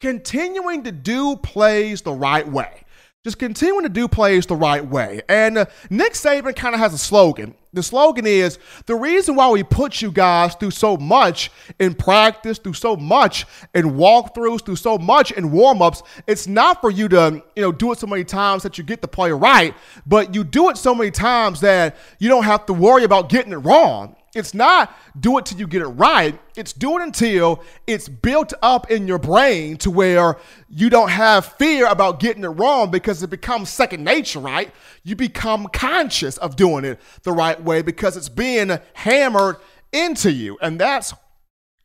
[0.02, 2.84] continuing to do plays the right way.
[3.24, 5.22] Just continuing to do plays the right way.
[5.30, 7.54] And uh, Nick Saban kind of has a slogan.
[7.72, 8.58] The slogan is
[8.88, 13.46] the reason why we put you guys through so much in practice, through so much
[13.76, 16.02] in walkthroughs, through so much in warmups.
[16.26, 19.02] It's not for you to, you know, do it so many times that you get
[19.04, 19.76] the play right,
[20.08, 23.54] but you do it so many times that you don't have to worry about getting
[23.54, 24.16] it wrong.
[24.34, 26.40] It's not do it till you get it right.
[26.56, 30.38] It's do it until it's built up in your brain to where
[30.70, 34.72] you don't have fear about getting it wrong because it becomes second nature, right?
[35.04, 39.58] You become conscious of doing it the right way because it's being hammered
[39.92, 40.58] into you.
[40.62, 41.14] And that's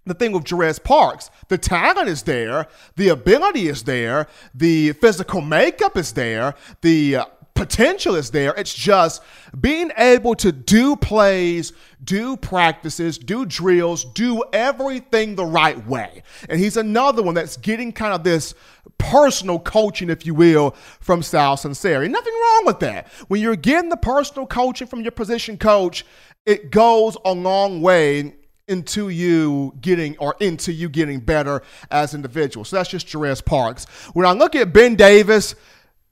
[0.05, 1.31] the thing with Jarez Parks.
[1.49, 7.25] The talent is there, the ability is there, the physical makeup is there, the uh,
[7.57, 8.55] potential is there.
[8.55, 9.23] It's just
[9.59, 11.73] being able to do plays,
[12.05, 16.23] do practices, do drills, do everything the right way.
[16.49, 18.55] And he's another one that's getting kind of this
[18.99, 22.09] personal coaching, if you will, from Sal Sunseri.
[22.11, 23.09] Nothing wrong with that.
[23.29, 26.05] When you're getting the personal coaching from your position coach,
[26.45, 28.37] it goes a long way
[28.69, 32.69] into you getting or into you getting better as individuals.
[32.69, 33.85] So that's just Jarez Parks.
[34.13, 35.55] When I look at Ben Davis,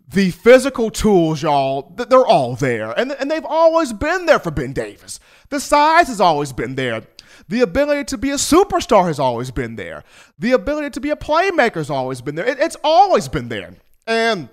[0.09, 2.93] the physical tools, y'all, they're all there.
[2.99, 5.19] And, and they've always been there for Ben Davis.
[5.49, 7.03] The size has always been there.
[7.49, 10.05] The ability to be a superstar has always been there.
[10.39, 12.47] The ability to be a playmaker has always been there.
[12.47, 13.75] It, it's always been there.
[14.07, 14.49] And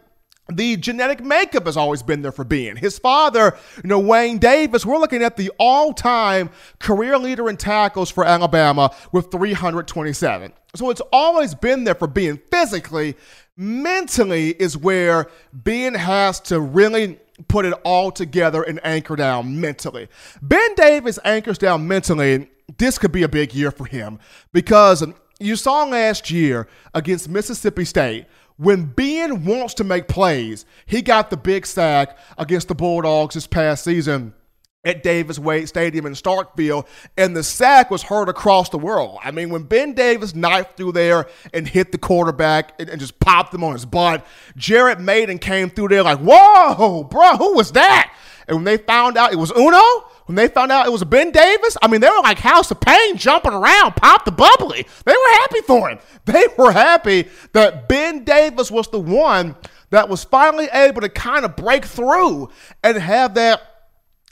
[0.51, 2.75] the genetic makeup has always been there for being.
[2.75, 6.49] His father, you know, Wayne Davis, we're looking at the all time
[6.79, 10.53] career leader in tackles for Alabama with 327.
[10.75, 13.15] So it's always been there for being physically.
[13.57, 20.07] Mentally is where Ben has to really put it all together and anchor down mentally.
[20.41, 22.49] Ben Davis anchors down mentally.
[22.77, 24.19] This could be a big year for him
[24.53, 25.03] because
[25.39, 28.25] you saw last year against Mississippi State
[28.61, 33.47] when Ben wants to make plays, he got the big sack against the Bulldogs this
[33.47, 34.35] past season
[34.83, 39.19] at Davis Wade Stadium in Starkville, and the sack was heard across the world.
[39.23, 43.19] I mean, when Ben Davis knifed through there and hit the quarterback and, and just
[43.19, 44.25] popped him on his butt,
[44.57, 48.15] Jared Mayden came through there like, whoa, bro, who was that?
[48.47, 49.79] And when they found out it was Uno,
[50.25, 52.81] when they found out it was Ben Davis, I mean, they were like House of
[52.81, 54.87] Pain jumping around, pop the bubbly.
[55.05, 55.99] They were happy for him.
[56.25, 59.55] They were happy that Ben Davis was the one
[59.89, 62.49] that was finally able to kind of break through
[62.83, 63.70] and have that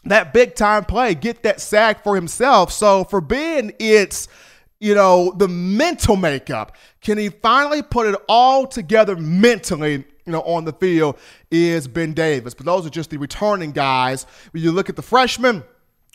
[0.05, 2.71] that big time play, get that sack for himself.
[2.71, 4.27] So for Ben, it's
[4.79, 6.75] you know the mental makeup.
[7.01, 11.17] Can he finally put it all together mentally you know, on the field
[11.49, 12.53] is Ben Davis.
[12.53, 14.27] But those are just the returning guys.
[14.51, 15.63] When you look at the freshmen,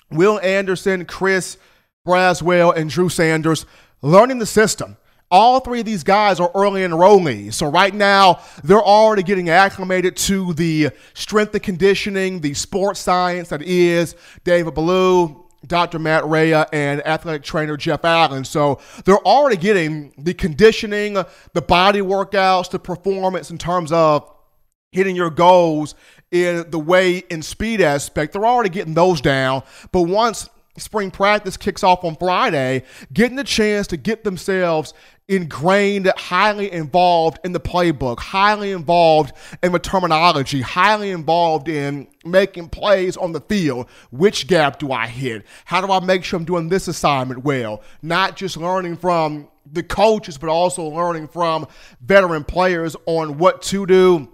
[0.08, 1.58] Will Anderson, Chris
[2.06, 3.66] Braswell, and Drew Sanders
[4.02, 4.96] learning the system.
[5.34, 7.54] All three of these guys are early enrollees.
[7.54, 13.48] So right now, they're already getting acclimated to the strength and conditioning, the sports science
[13.48, 14.14] that is
[14.44, 15.98] David Ballou, Dr.
[15.98, 18.44] Matt Rhea and athletic trainer Jeff Allen.
[18.44, 24.32] So they're already getting the conditioning, the body workouts, the performance in terms of
[24.92, 25.96] hitting your goals
[26.30, 28.34] in the weight and speed aspect.
[28.34, 29.64] They're already getting those down.
[29.90, 34.92] But once spring practice kicks off on Friday, getting the chance to get themselves
[35.28, 42.68] ingrained, highly involved in the playbook, highly involved in the terminology, highly involved in making
[42.68, 43.88] plays on the field.
[44.10, 45.46] Which gap do I hit?
[45.64, 47.82] How do I make sure I'm doing this assignment well?
[48.02, 51.66] Not just learning from the coaches, but also learning from
[52.02, 54.28] veteran players on what to do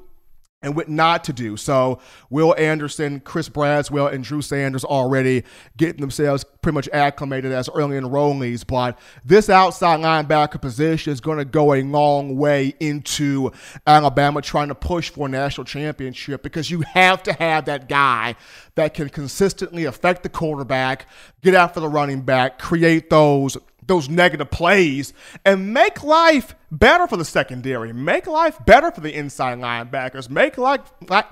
[0.62, 1.56] and what not to do.
[1.56, 5.44] So Will Anderson, Chris Braswell, and Drew Sanders already
[5.76, 8.66] getting themselves pretty much acclimated as early enrollees.
[8.66, 13.52] But this outside linebacker position is going to go a long way into
[13.86, 18.36] Alabama trying to push for a national championship because you have to have that guy
[18.74, 21.06] that can consistently affect the quarterback,
[21.42, 23.56] get after the running back, create those
[23.90, 25.12] those negative plays
[25.44, 30.56] and make life better for the secondary, make life better for the inside linebackers, make
[30.56, 30.80] life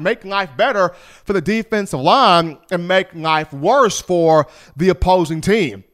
[0.01, 0.91] make life better
[1.25, 5.85] for the defensive line, and make life worse for the opposing team.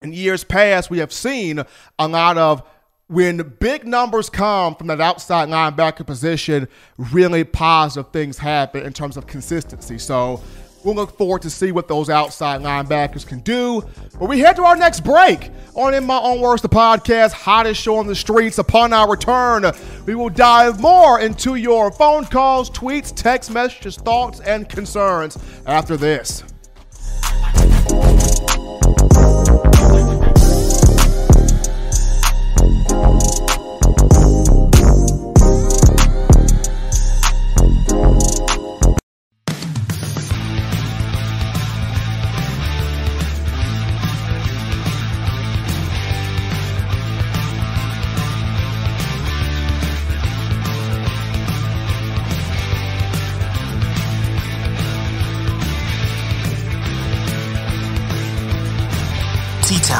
[0.00, 1.62] In years past, we have seen
[1.98, 2.62] a lot of
[3.08, 9.18] when big numbers come from that outside linebacker position, really positive things happen in terms
[9.18, 9.98] of consistency.
[9.98, 10.42] So
[10.86, 13.82] We'll look forward to see what those outside linebackers can do.
[14.20, 17.82] But we head to our next break on In My Own Words, the podcast, hottest
[17.82, 18.58] show on the streets.
[18.58, 19.64] Upon our return,
[20.06, 25.96] we will dive more into your phone calls, tweets, text messages, thoughts, and concerns after
[25.96, 26.44] this.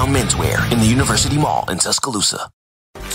[0.06, 2.48] Menswear in the University Mall in Tuscaloosa.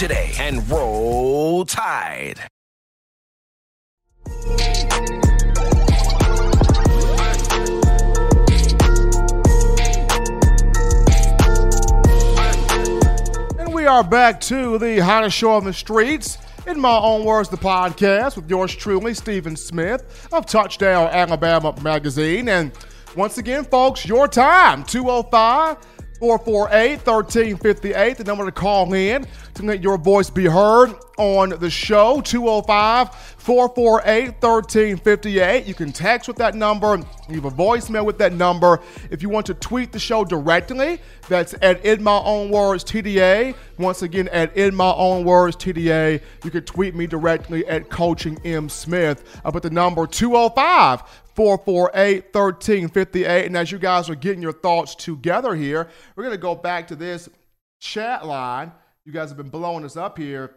[0.00, 2.38] today and roll tide.
[13.58, 16.36] And we are back to the hottest show on the streets.
[16.66, 22.48] In my own words, the podcast with yours truly, Stephen Smith of Touchdown Alabama Magazine.
[22.48, 22.72] And
[23.16, 29.82] once again, folks, your time 205 448 1358, the number to call in to let
[29.82, 35.66] your voice be heard on the show 205 448 1358.
[35.66, 36.98] You can text with that number,
[37.30, 38.80] leave a voicemail with that number.
[39.10, 43.54] If you want to tweet the show directly, that's at In My Own Words TDA.
[43.78, 46.20] Once again, at In My Own Words TDA.
[46.44, 51.02] You can tweet me directly at Coaching M Smith I put the number 205
[51.40, 53.46] 448 1358.
[53.46, 56.86] And as you guys are getting your thoughts together here, we're going to go back
[56.88, 57.30] to this
[57.78, 58.70] chat line.
[59.06, 60.56] You guys have been blowing us up here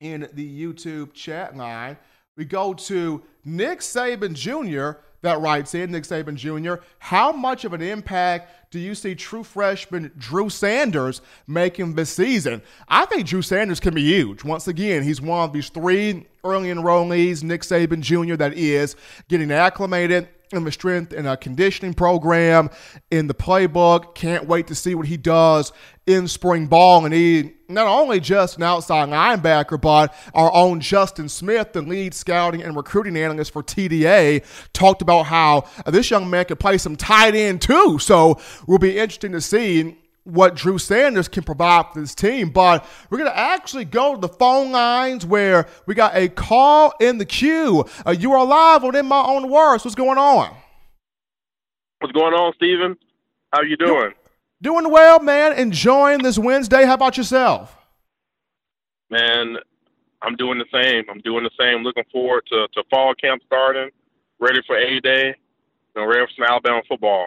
[0.00, 1.98] in the YouTube chat line.
[2.34, 5.00] We go to Nick Saban Jr.
[5.20, 9.42] that writes in, Nick Saban Jr., how much of an impact do you see true
[9.42, 12.60] freshman Drew Sanders making this season?
[12.86, 14.44] I think Drew Sanders can be huge.
[14.44, 18.94] Once again, he's one of these three early enrollees, Nick Saban Jr., that is
[19.28, 22.68] getting acclimated in the strength and a conditioning program
[23.10, 24.14] in the playbook.
[24.14, 25.72] Can't wait to see what he does
[26.06, 27.06] in spring ball.
[27.06, 32.14] And he not only just an outside linebacker, but our own Justin Smith, the lead
[32.14, 36.96] scouting and recruiting analyst for TDA, talked about how this young man could play some
[36.96, 37.98] tight end too.
[37.98, 39.96] So we'll be interesting to see
[40.26, 42.50] what Drew Sanders can provide for this team.
[42.50, 46.92] But we're going to actually go to the phone lines where we got a call
[47.00, 47.84] in the queue.
[48.04, 49.84] Uh, you are live on In My Own Words.
[49.84, 50.54] What's going on?
[52.00, 52.96] What's going on, Steven?
[53.52, 54.12] How are you doing?
[54.62, 55.52] Doing well, man.
[55.52, 56.84] Enjoying this Wednesday.
[56.84, 57.76] How about yourself?
[59.10, 59.56] Man,
[60.22, 61.04] I'm doing the same.
[61.10, 61.82] I'm doing the same.
[61.82, 63.90] Looking forward to, to fall camp starting,
[64.40, 65.34] ready for A Day,
[65.94, 67.26] and ready for some Alabama football.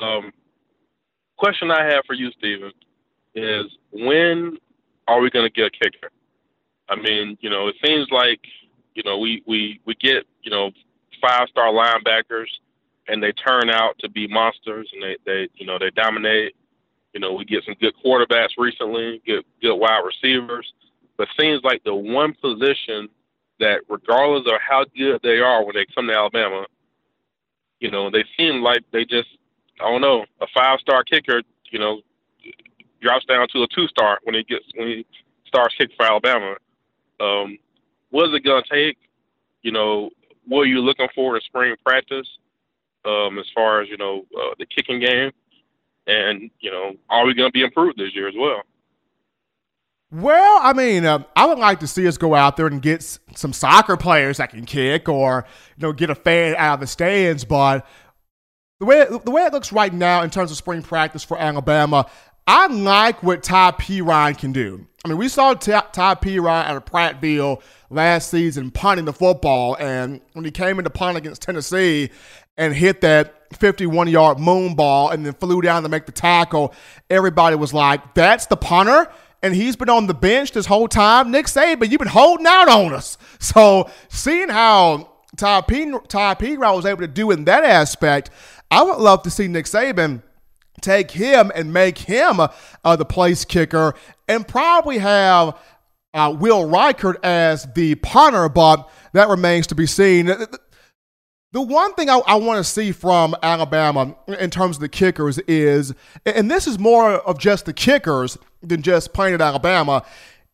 [0.00, 0.32] Um,
[1.36, 2.72] question I have for you, Steven,
[3.34, 4.58] is when
[5.06, 6.10] are we going to get a kicker?
[6.88, 8.40] I mean, you know, it seems like
[8.94, 10.70] you know we we we get you know
[11.22, 12.48] five star linebackers
[13.08, 16.54] and they turn out to be monsters and they they you know they dominate.
[17.14, 20.72] You know, we get some good quarterbacks recently, good good wide receivers,
[21.16, 23.08] but seems like the one position
[23.60, 26.66] that regardless of how good they are when they come to Alabama,
[27.80, 29.28] you know, they seem like they just
[29.80, 32.02] I don't know, a five star kicker, you know,
[33.00, 35.06] drops down to a two star when he gets when he
[35.46, 36.56] starts kicking for Alabama.
[37.20, 37.58] Um,
[38.10, 38.98] what is it gonna take?
[39.62, 40.10] You know,
[40.46, 42.28] what are you looking for in spring practice?
[43.08, 45.30] Um, as far as you know, uh, the kicking game,
[46.06, 48.62] and you know, are we gonna be improved this year as well?
[50.10, 53.00] Well, I mean, uh, I would like to see us go out there and get
[53.00, 55.44] s- some soccer players that can kick, or
[55.76, 57.44] you know, get a fan out of the stands.
[57.44, 57.86] But
[58.80, 62.06] the way the way it looks right now in terms of spring practice for Alabama,
[62.46, 64.86] I like what Ty Perine can do.
[65.04, 70.22] I mean, we saw Ty, Ty Perine at Prattville last season punting the football, and
[70.32, 72.10] when he came into punt against Tennessee
[72.58, 76.74] and hit that 51 yard moon ball and then flew down to make the tackle,
[77.08, 79.08] everybody was like, "That's the punter."
[79.42, 81.30] and he's been on the bench this whole time.
[81.30, 83.16] Nick Saban, you've been holding out on us.
[83.40, 85.92] So seeing how Ty P.
[86.08, 86.34] Ty
[86.72, 88.30] was able to do in that aspect,
[88.70, 90.22] I would love to see Nick Saban
[90.80, 93.94] take him and make him uh, the place kicker
[94.26, 95.56] and probably have
[96.14, 100.26] uh, Will Reichard as the punter, but that remains to be seen.
[101.50, 105.38] The one thing I, I want to see from Alabama in terms of the kickers
[105.40, 105.94] is,
[106.26, 110.04] and this is more of just the kickers than just playing at Alabama,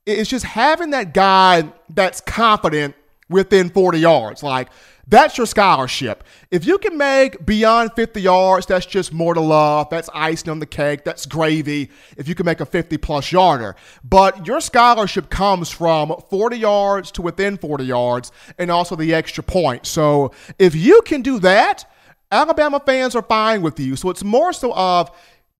[0.06, 2.94] it's just having that guy that's confident
[3.28, 4.42] within 40 yards.
[4.42, 4.68] Like,
[5.06, 6.24] that's your scholarship.
[6.50, 9.88] If you can make beyond 50 yards, that's just more to love.
[9.90, 11.04] That's icing on the cake.
[11.04, 13.76] That's gravy if you can make a 50 plus yarder.
[14.02, 19.44] But your scholarship comes from 40 yards to within 40 yards and also the extra
[19.44, 19.86] point.
[19.86, 21.84] So if you can do that,
[22.30, 23.96] Alabama fans are fine with you.
[23.96, 25.10] So it's more so of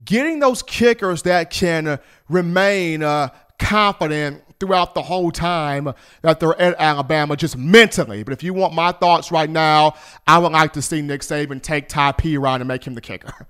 [0.04, 1.98] getting those kickers that can
[2.28, 5.92] remain uh, confident throughout the whole time
[6.22, 8.22] that they're at Alabama, just mentally.
[8.22, 9.94] But if you want my thoughts right now,
[10.26, 13.32] I would like to see Nick Saban take Ty Perine and make him the kicker.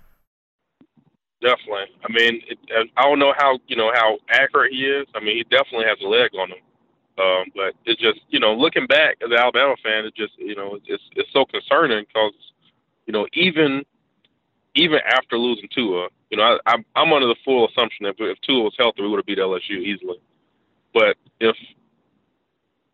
[1.40, 1.94] Definitely.
[2.02, 2.58] I mean, it,
[2.96, 5.06] I don't know how you know how accurate he is.
[5.14, 6.58] I mean, he definitely has a leg on him.
[7.18, 10.54] Um, but it's just you know, looking back as an Alabama fan, it just you
[10.54, 12.32] know, it's it's so concerning because
[13.04, 13.84] you know even
[14.74, 18.40] even after losing Tua, you know, I, I'm I'm under the full assumption that if
[18.40, 20.16] Tua was healthy, we would have beat LSU easily.
[20.94, 21.56] But if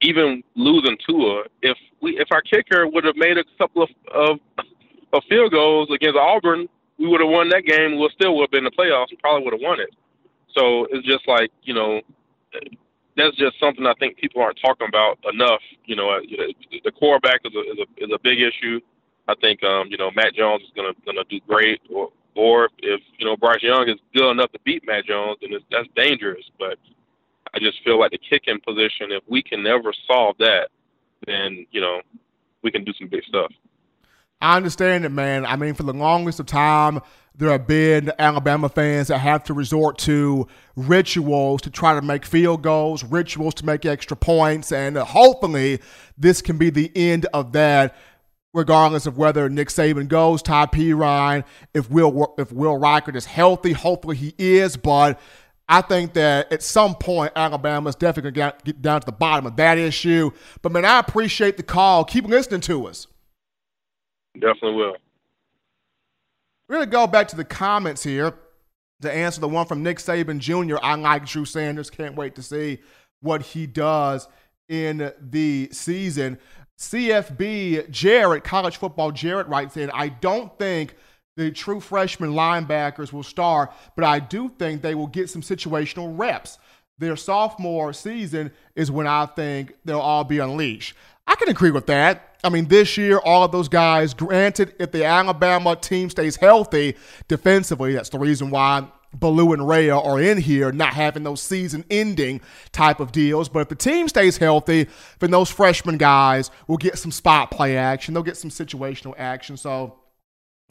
[0.01, 4.41] even losing Tua, if we if our kicker would have made a couple of of,
[5.13, 7.99] of field goals against Auburn, we would have won that game.
[7.99, 9.09] We still would have been in the playoffs.
[9.21, 9.91] Probably would have won it.
[10.57, 12.01] So it's just like you know,
[13.17, 15.61] that's just something I think people aren't talking about enough.
[15.85, 16.21] You know, uh,
[16.83, 18.81] the quarterback is a is a, is a big issue.
[19.29, 23.01] I think um, you know Mac Jones is gonna gonna do great, or or if
[23.19, 26.45] you know Bryce Young is good enough to beat Mac Jones, then it's, that's dangerous.
[26.59, 26.79] But
[27.55, 30.69] I just feel like the kicking position, if we can never solve that,
[31.27, 32.01] then you know
[32.63, 33.53] we can do some big stuff.
[34.41, 35.45] I understand it, man.
[35.45, 37.01] I mean, for the longest of time,
[37.35, 40.47] there have been Alabama fans that have to resort to
[40.77, 45.81] rituals to try to make field goals, rituals to make extra points, and hopefully
[46.17, 47.97] this can be the end of that
[48.53, 51.45] regardless of whether Nick Saban goes, Ty Perine,
[51.75, 55.21] if Will if Will Reichard is healthy, hopefully he is, but
[55.73, 59.13] I think that at some point Alabama is definitely going to get down to the
[59.13, 60.33] bottom of that issue.
[60.63, 62.05] But man, I appreciate the call.
[62.05, 63.07] Keep listening to us.
[64.35, 64.97] Definitely will.
[66.69, 68.35] We're going to go back to the comments here
[69.03, 70.77] to answer the one from Nick Saban Jr.
[70.83, 71.89] I like Drew Sanders.
[71.89, 72.81] Can't wait to see
[73.21, 74.27] what he does
[74.69, 76.37] in the season.
[76.79, 80.97] CFB Jared, college football Jared writes in, I don't think
[81.41, 86.17] the true freshman linebackers will start, but I do think they will get some situational
[86.19, 86.59] reps.
[86.99, 90.95] Their sophomore season is when I think they'll all be unleashed.
[91.27, 92.37] I can agree with that.
[92.45, 96.97] I mean, this year, all of those guys, granted, if the Alabama team stays healthy
[97.27, 101.87] defensively, that's the reason why Ballou and Rhea are in here, not having those season
[101.91, 103.49] ending type of deals.
[103.49, 104.89] But if the team stays healthy,
[105.21, 108.13] then those freshman guys will get some spot play action.
[108.13, 109.57] They'll get some situational action.
[109.57, 110.00] So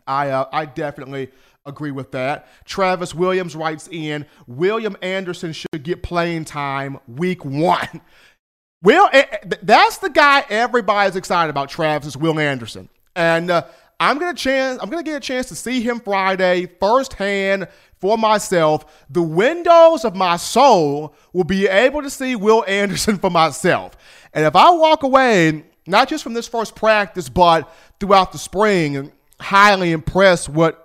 [0.09, 1.29] I, uh, I definitely
[1.67, 2.47] agree with that.
[2.65, 8.01] Travis Williams writes in William Anderson should get playing time week one.
[8.81, 12.89] Will, eh, eh, that's the guy everybody's excited about, Travis, is Will Anderson.
[13.15, 13.65] And uh,
[13.99, 14.81] I'm gonna chance.
[14.81, 17.67] I'm gonna get a chance to see him Friday firsthand
[17.99, 19.05] for myself.
[19.09, 23.97] The windows of my soul will be able to see Will Anderson for myself.
[24.33, 29.11] And if I walk away, not just from this first practice, but throughout the spring,
[29.39, 30.75] highly impressed with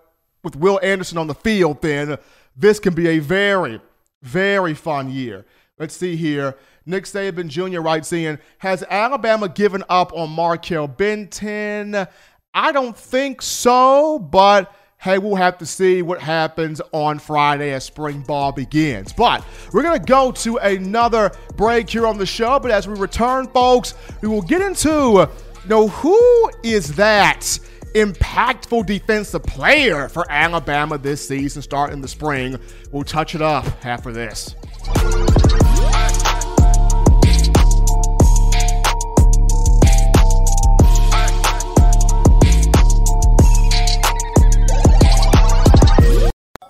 [0.45, 2.19] with Will Anderson on the field, then
[2.57, 3.81] this can be a very,
[4.23, 5.45] very fun year.
[5.79, 6.55] Let's see here.
[6.87, 7.81] Nick Saban Jr.
[7.81, 12.07] writes in Has Alabama given up on Markail Benton?
[12.53, 17.85] I don't think so, but hey, we'll have to see what happens on Friday as
[17.85, 19.13] spring ball begins.
[19.13, 22.61] But we're going to go to another break here on the show.
[22.61, 25.27] But as we return, folks, we will get into,
[25.63, 27.59] you know, who is that
[27.95, 32.59] impactful defensive player for Alabama this season, starting in the spring.
[32.93, 34.55] We'll touch it up after this.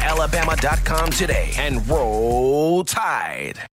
[0.00, 3.66] alabama.com today and roll tide.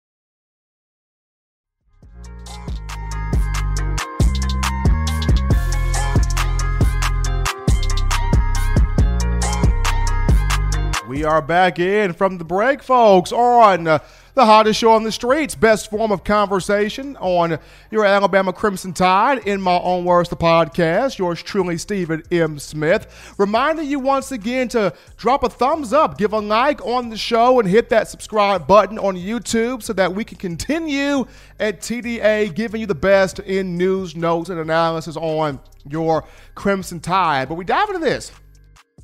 [11.08, 13.98] We are back in from the break, folks, on
[14.38, 17.58] the hottest show on the streets, best form of conversation on
[17.90, 19.44] your Alabama Crimson Tide.
[19.48, 21.18] In my own words, the podcast.
[21.18, 22.60] Yours truly, Stephen M.
[22.60, 23.34] Smith.
[23.36, 27.58] Reminding you once again to drop a thumbs up, give a like on the show,
[27.58, 31.26] and hit that subscribe button on YouTube so that we can continue
[31.58, 36.24] at TDA giving you the best in news, notes, and analysis on your
[36.54, 37.48] Crimson Tide.
[37.48, 38.30] But we dive into this.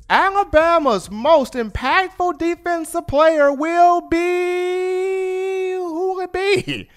[0.09, 6.89] Alabama's most impactful defensive player will be who will it be?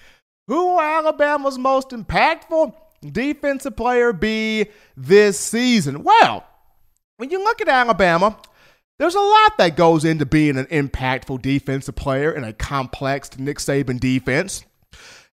[0.47, 2.75] Who will Alabama's most impactful
[3.11, 6.03] defensive player be this season?
[6.03, 6.45] Well,
[7.17, 8.39] when you look at Alabama,
[8.99, 13.59] there's a lot that goes into being an impactful defensive player in a complex Nick
[13.59, 14.65] Saban defense.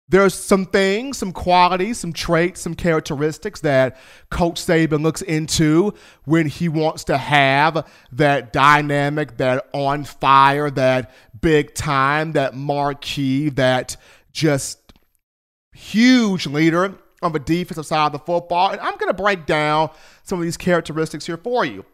[0.09, 3.97] There's some things, some qualities, some traits, some characteristics that
[4.29, 5.93] Coach Saban looks into
[6.25, 13.49] when he wants to have that dynamic, that on fire, that big time, that marquee,
[13.49, 13.95] that
[14.33, 14.79] just
[15.73, 18.71] huge leader on the defensive side of the football.
[18.71, 19.89] And I'm going to break down
[20.23, 21.85] some of these characteristics here for you.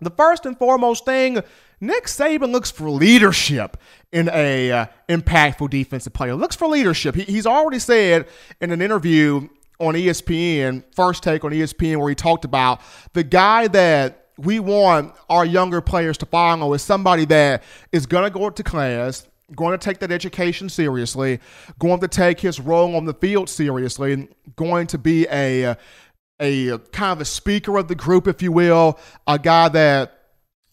[0.00, 1.40] The first and foremost thing
[1.82, 3.76] Nick Saban looks for leadership
[4.12, 6.36] in a uh, impactful defensive player.
[6.36, 7.16] Looks for leadership.
[7.16, 8.28] He, he's already said
[8.60, 9.48] in an interview
[9.80, 12.80] on ESPN, first take on ESPN, where he talked about
[13.14, 18.22] the guy that we want our younger players to follow is somebody that is going
[18.22, 19.26] to go to class,
[19.56, 21.40] going to take that education seriously,
[21.80, 25.76] going to take his role on the field seriously, going to be a
[26.38, 30.21] a kind of a speaker of the group, if you will, a guy that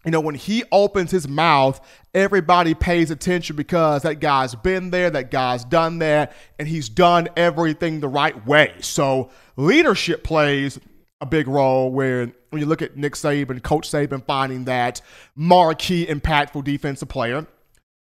[0.10, 1.80] you know, when he opens his mouth,
[2.16, 7.30] everybody pays attention because that guy's been there, that guy's done that, and he's done
[7.38, 8.74] everything the right way.
[8.80, 10.80] So leadership plays
[11.22, 15.00] a big role where when you look at Nick Saban, Coach Saban finding that
[15.36, 17.46] marquee, impactful defensive player.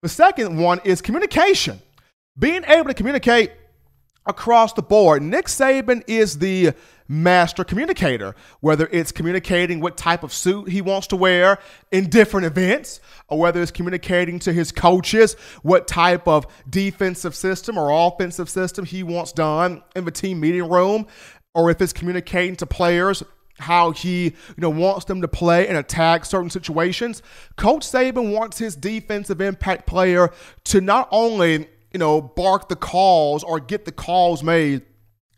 [0.01, 1.81] The second one is communication.
[2.37, 3.51] Being able to communicate
[4.29, 5.21] across the board.
[5.23, 6.71] Nick Saban is the
[7.07, 11.57] master communicator, whether it's communicating what type of suit he wants to wear
[11.91, 17.77] in different events, or whether it's communicating to his coaches what type of defensive system
[17.77, 21.07] or offensive system he wants done in the team meeting room,
[21.55, 23.23] or if it's communicating to players
[23.57, 27.21] how he you know wants them to play and attack certain situations.
[27.57, 30.31] Coach Saban wants his defensive impact player
[30.65, 34.83] to not only you know bark the calls or get the calls made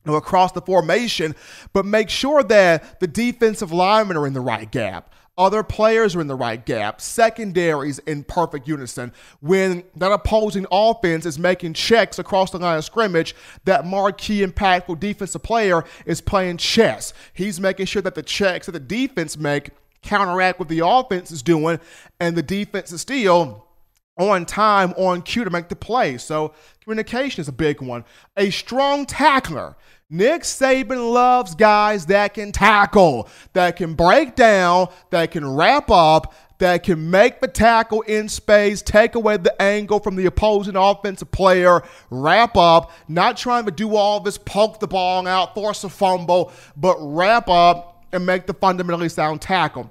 [0.05, 1.35] across the formation,
[1.73, 5.13] but make sure that the defensive linemen are in the right gap.
[5.37, 9.13] Other players are in the right gap, secondaries in perfect unison.
[9.39, 13.33] When that opposing offense is making checks across the line of scrimmage,
[13.65, 17.13] that marquee, impactful defensive player is playing chess.
[17.33, 19.69] He's making sure that the checks that the defense make
[20.01, 21.79] counteract what the offense is doing,
[22.19, 23.67] and the defense is still
[24.21, 26.17] on time, on cue to make the play.
[26.17, 26.53] So
[26.83, 28.05] communication is a big one.
[28.37, 29.75] A strong tackler.
[30.09, 36.33] Nick Saban loves guys that can tackle, that can break down, that can wrap up,
[36.57, 41.31] that can make the tackle in space, take away the angle from the opposing offensive
[41.31, 45.89] player, wrap up, not trying to do all this poke the ball out, force a
[45.89, 49.89] fumble, but wrap up and make the fundamentally sound tackle.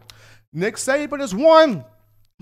[0.52, 1.84] Nick Saban is one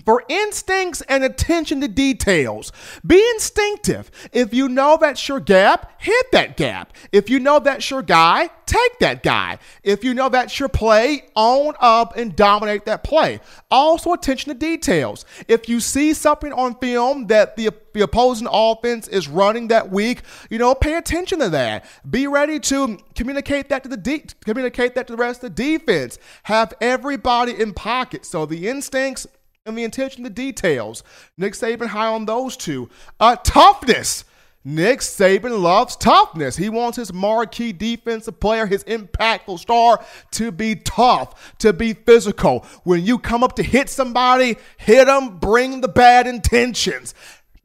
[0.05, 2.71] for instincts and attention to details.
[3.05, 4.11] Be instinctive.
[4.31, 6.93] If you know that's your gap, hit that gap.
[7.11, 9.59] If you know that's your guy, take that guy.
[9.83, 13.39] If you know that's your play, own up and dominate that play.
[13.71, 15.25] Also, attention to details.
[15.47, 20.21] If you see something on film that the, the opposing offense is running that week,
[20.49, 21.85] you know, pay attention to that.
[22.09, 25.77] Be ready to communicate that to the de- communicate that to the rest of the
[25.77, 26.19] defense.
[26.43, 28.25] Have everybody in pocket.
[28.25, 29.27] So the instincts
[29.65, 31.03] and the attention to details.
[31.37, 32.89] Nick Saban high on those two.
[33.19, 34.25] Uh, toughness.
[34.65, 36.57] Nick Saban loves toughness.
[36.57, 42.65] He wants his marquee defensive player, his impactful star, to be tough, to be physical.
[42.83, 47.13] When you come up to hit somebody, hit them, bring the bad intentions.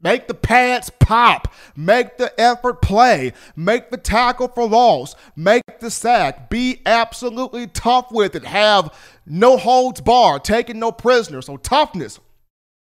[0.01, 1.51] Make the pants pop.
[1.75, 3.33] Make the effort play.
[3.55, 5.15] Make the tackle for loss.
[5.35, 6.49] Make the sack.
[6.49, 8.43] Be absolutely tough with it.
[8.45, 8.93] Have
[9.25, 11.45] no holds bar, taking no prisoners.
[11.45, 12.19] So toughness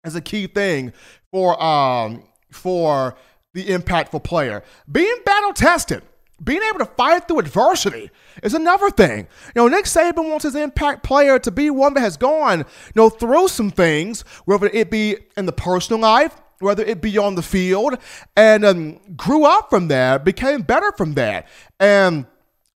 [0.05, 0.93] is a key thing
[1.31, 3.15] for um for
[3.53, 4.63] the impactful player.
[4.91, 6.03] Being battle tested,
[6.43, 8.09] being able to fight through adversity
[8.41, 9.27] is another thing.
[9.55, 12.93] You know, Nick Saban wants his impact player to be one that has gone, you
[12.95, 17.35] know, through some things, whether it be in the personal life, whether it be on
[17.35, 17.97] the field,
[18.35, 21.47] and um, grew up from that, became better from that,
[21.79, 22.25] and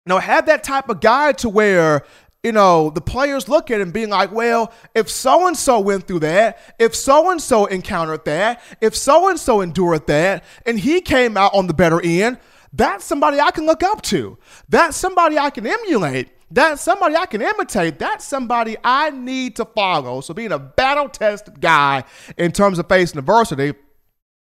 [0.06, 2.04] you know, had that type of guy to where
[2.44, 6.06] you know, the players look at and being like, well, if so and so went
[6.06, 10.78] through that, if so and so encountered that, if so and so endured that, and
[10.78, 12.38] he came out on the better end,
[12.70, 14.36] that's somebody I can look up to.
[14.68, 16.28] That's somebody I can emulate.
[16.50, 17.98] That's somebody I can imitate.
[17.98, 20.20] That's somebody I need to follow.
[20.20, 22.04] So being a battle tested guy
[22.36, 23.72] in terms of facing adversity,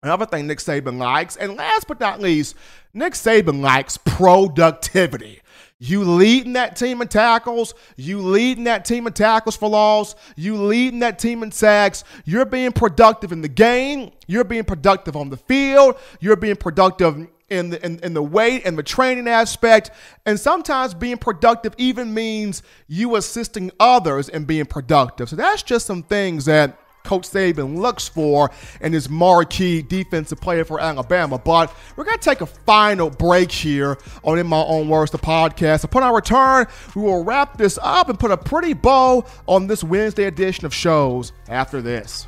[0.03, 2.55] another thing Nick Saban likes, and last but not least,
[2.93, 5.41] Nick Saban likes productivity.
[5.80, 7.73] You leading that team in tackles.
[7.97, 10.15] You leading that team in tackles for loss.
[10.36, 12.03] You leading that team in sacks.
[12.23, 14.11] You're being productive in the game.
[14.28, 15.97] You're being productive on the field.
[16.21, 19.91] You're being productive in the, in, in the weight and the training aspect.
[20.26, 25.30] And sometimes being productive even means you assisting others and being productive.
[25.30, 28.51] So that's just some things that Coach Saban looks for
[28.81, 31.37] in his marquee defensive player for Alabama.
[31.37, 35.17] But we're going to take a final break here on In My Own Words, the
[35.17, 35.83] podcast.
[35.83, 39.83] Upon our return, we will wrap this up and put a pretty bow on this
[39.83, 42.27] Wednesday edition of shows after this.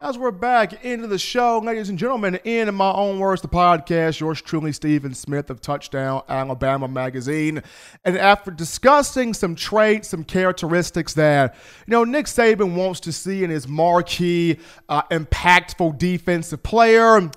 [0.00, 4.20] As we're back into the show, ladies and gentlemen, in my own words, the podcast,
[4.20, 7.64] yours truly, Stephen Smith of Touchdown Alabama Magazine.
[8.04, 13.42] And after discussing some traits, some characteristics that, you know, Nick Saban wants to see
[13.42, 17.28] in his marquee, uh, impactful defensive player,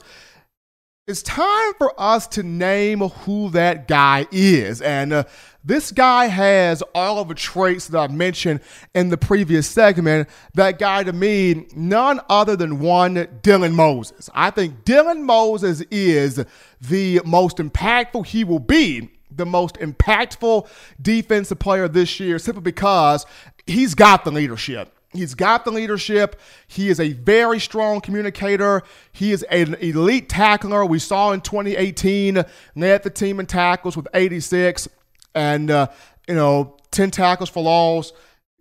[1.07, 4.81] it's time for us to name who that guy is.
[4.81, 5.23] And uh,
[5.63, 8.61] this guy has all of the traits that I mentioned
[8.93, 10.29] in the previous segment.
[10.53, 14.29] That guy to me, none other than one Dylan Moses.
[14.33, 16.43] I think Dylan Moses is
[16.79, 19.09] the most impactful he will be.
[19.33, 20.67] The most impactful
[21.01, 23.25] defensive player this year simply because
[23.65, 24.93] he's got the leadership.
[25.13, 26.39] He's got the leadership.
[26.67, 28.81] He is a very strong communicator.
[29.11, 30.85] He is an elite tackler.
[30.85, 32.43] We saw in 2018,
[32.75, 34.87] led the team in tackles with 86
[35.35, 35.87] and uh,
[36.27, 38.13] you know 10 tackles for loss.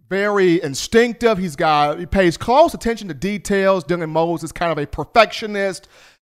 [0.09, 1.39] Very instinctive.
[1.39, 3.85] He's got he pays close attention to details.
[3.85, 5.89] Dylan Moses is kind of a perfectionist.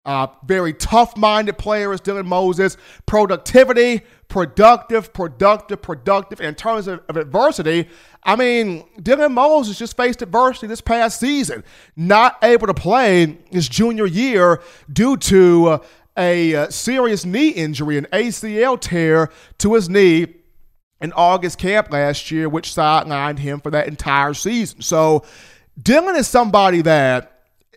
[0.04, 2.76] Uh, very tough-minded player is Dylan Moses.
[3.06, 6.40] Productivity, productive, productive, productive.
[6.42, 7.88] In terms of, of, adversity,
[8.22, 11.64] I mean, Dylan Moses just faced adversity this past season,
[11.96, 15.78] not able to play his junior year due to uh,
[16.18, 20.26] a uh, serious knee injury, an ACL tear to his knee
[21.00, 24.82] in August camp last year, which sidelined him for that entire season.
[24.82, 25.24] So
[25.80, 27.33] Dylan is somebody that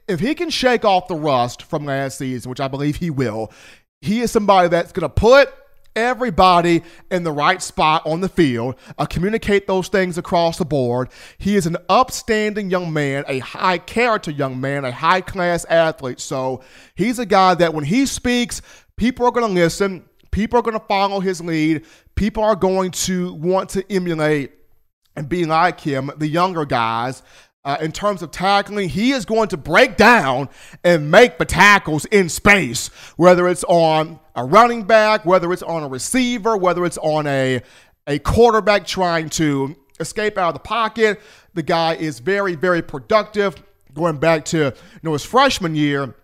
[0.08, 3.52] if he can shake off the rust from last season, which I believe he will,
[4.02, 5.54] he is somebody that's going to put
[5.98, 11.10] everybody in the right spot on the field, uh, communicate those things across the board.
[11.40, 16.20] He is an upstanding young man, a high character young man, a high class athlete.
[16.20, 16.62] So
[16.96, 18.62] he's a guy that when he speaks,
[18.96, 21.84] people are going to listen, people are going to follow his lead,
[22.16, 24.52] people are going to want to emulate
[25.16, 27.24] and be like him, the younger guys.
[27.68, 30.48] Uh, in terms of tackling, he is going to break down
[30.86, 32.88] and make the tackles in space,
[33.18, 37.62] whether it's on a running back, whether it's on a receiver, whether it's on a,
[38.08, 41.20] a quarterback trying to escape out of the pocket.
[41.56, 43.62] The guy is very, very productive.
[43.94, 46.16] Going back to you know his freshman year,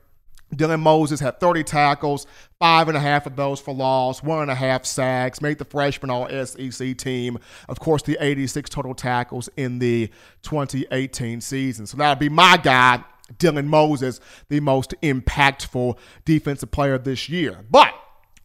[0.57, 2.27] Dylan Moses had 30 tackles,
[2.59, 5.65] five and a half of those for loss, one and a half sacks, made the
[5.65, 7.37] freshman all SEC team.
[7.69, 10.09] Of course, the 86 total tackles in the
[10.43, 11.85] 2018 season.
[11.85, 13.03] So that'd be my guy,
[13.37, 17.59] Dylan Moses, the most impactful defensive player this year.
[17.69, 17.93] But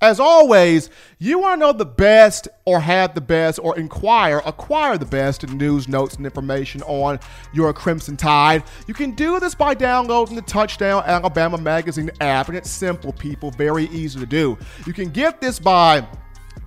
[0.01, 4.97] as always, you want to know the best or have the best or inquire, acquire
[4.97, 7.19] the best news, notes, and information on
[7.53, 8.63] your Crimson Tide.
[8.87, 13.51] You can do this by downloading the Touchdown Alabama Magazine app, and it's simple, people,
[13.51, 14.57] very easy to do.
[14.87, 16.07] You can get this by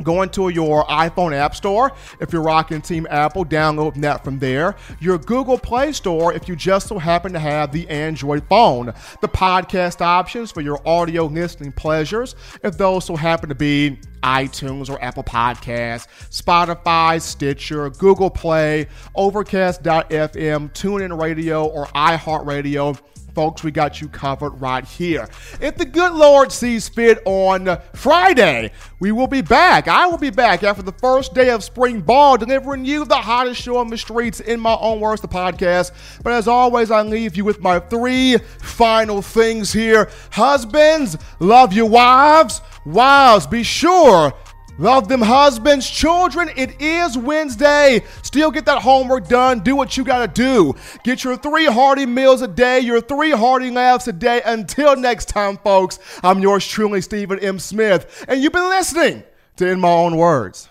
[0.04, 4.76] Go into your iPhone App Store if you're rocking Team Apple, download that from there.
[5.00, 8.94] Your Google Play Store if you just so happen to have the Android phone.
[9.22, 14.90] The podcast options for your audio listening pleasures if those so happen to be iTunes
[14.90, 23.00] or Apple Podcasts, Spotify, Stitcher, Google Play, Overcast.fm, TuneIn Radio, or iHeartRadio
[23.34, 25.28] folks, we got you covered right here.
[25.60, 29.88] If the good Lord sees fit on Friday, we will be back.
[29.88, 33.62] I will be back after the first day of spring ball, delivering you the hottest
[33.62, 35.92] show on the streets in my own words, the podcast.
[36.24, 40.10] But as always, I leave you with my three final things here.
[40.32, 42.62] Husbands, love your wives.
[42.86, 44.34] Wives, be sure
[44.82, 46.50] Love them husbands, children.
[46.58, 48.04] It is Wednesday.
[48.24, 49.60] Still get that homework done.
[49.60, 50.76] Do what you got to do.
[51.04, 54.42] Get your three hearty meals a day, your three hearty laughs a day.
[54.44, 57.60] Until next time, folks, I'm yours truly, Stephen M.
[57.60, 59.22] Smith, and you've been listening
[59.58, 60.68] to In My Own Words.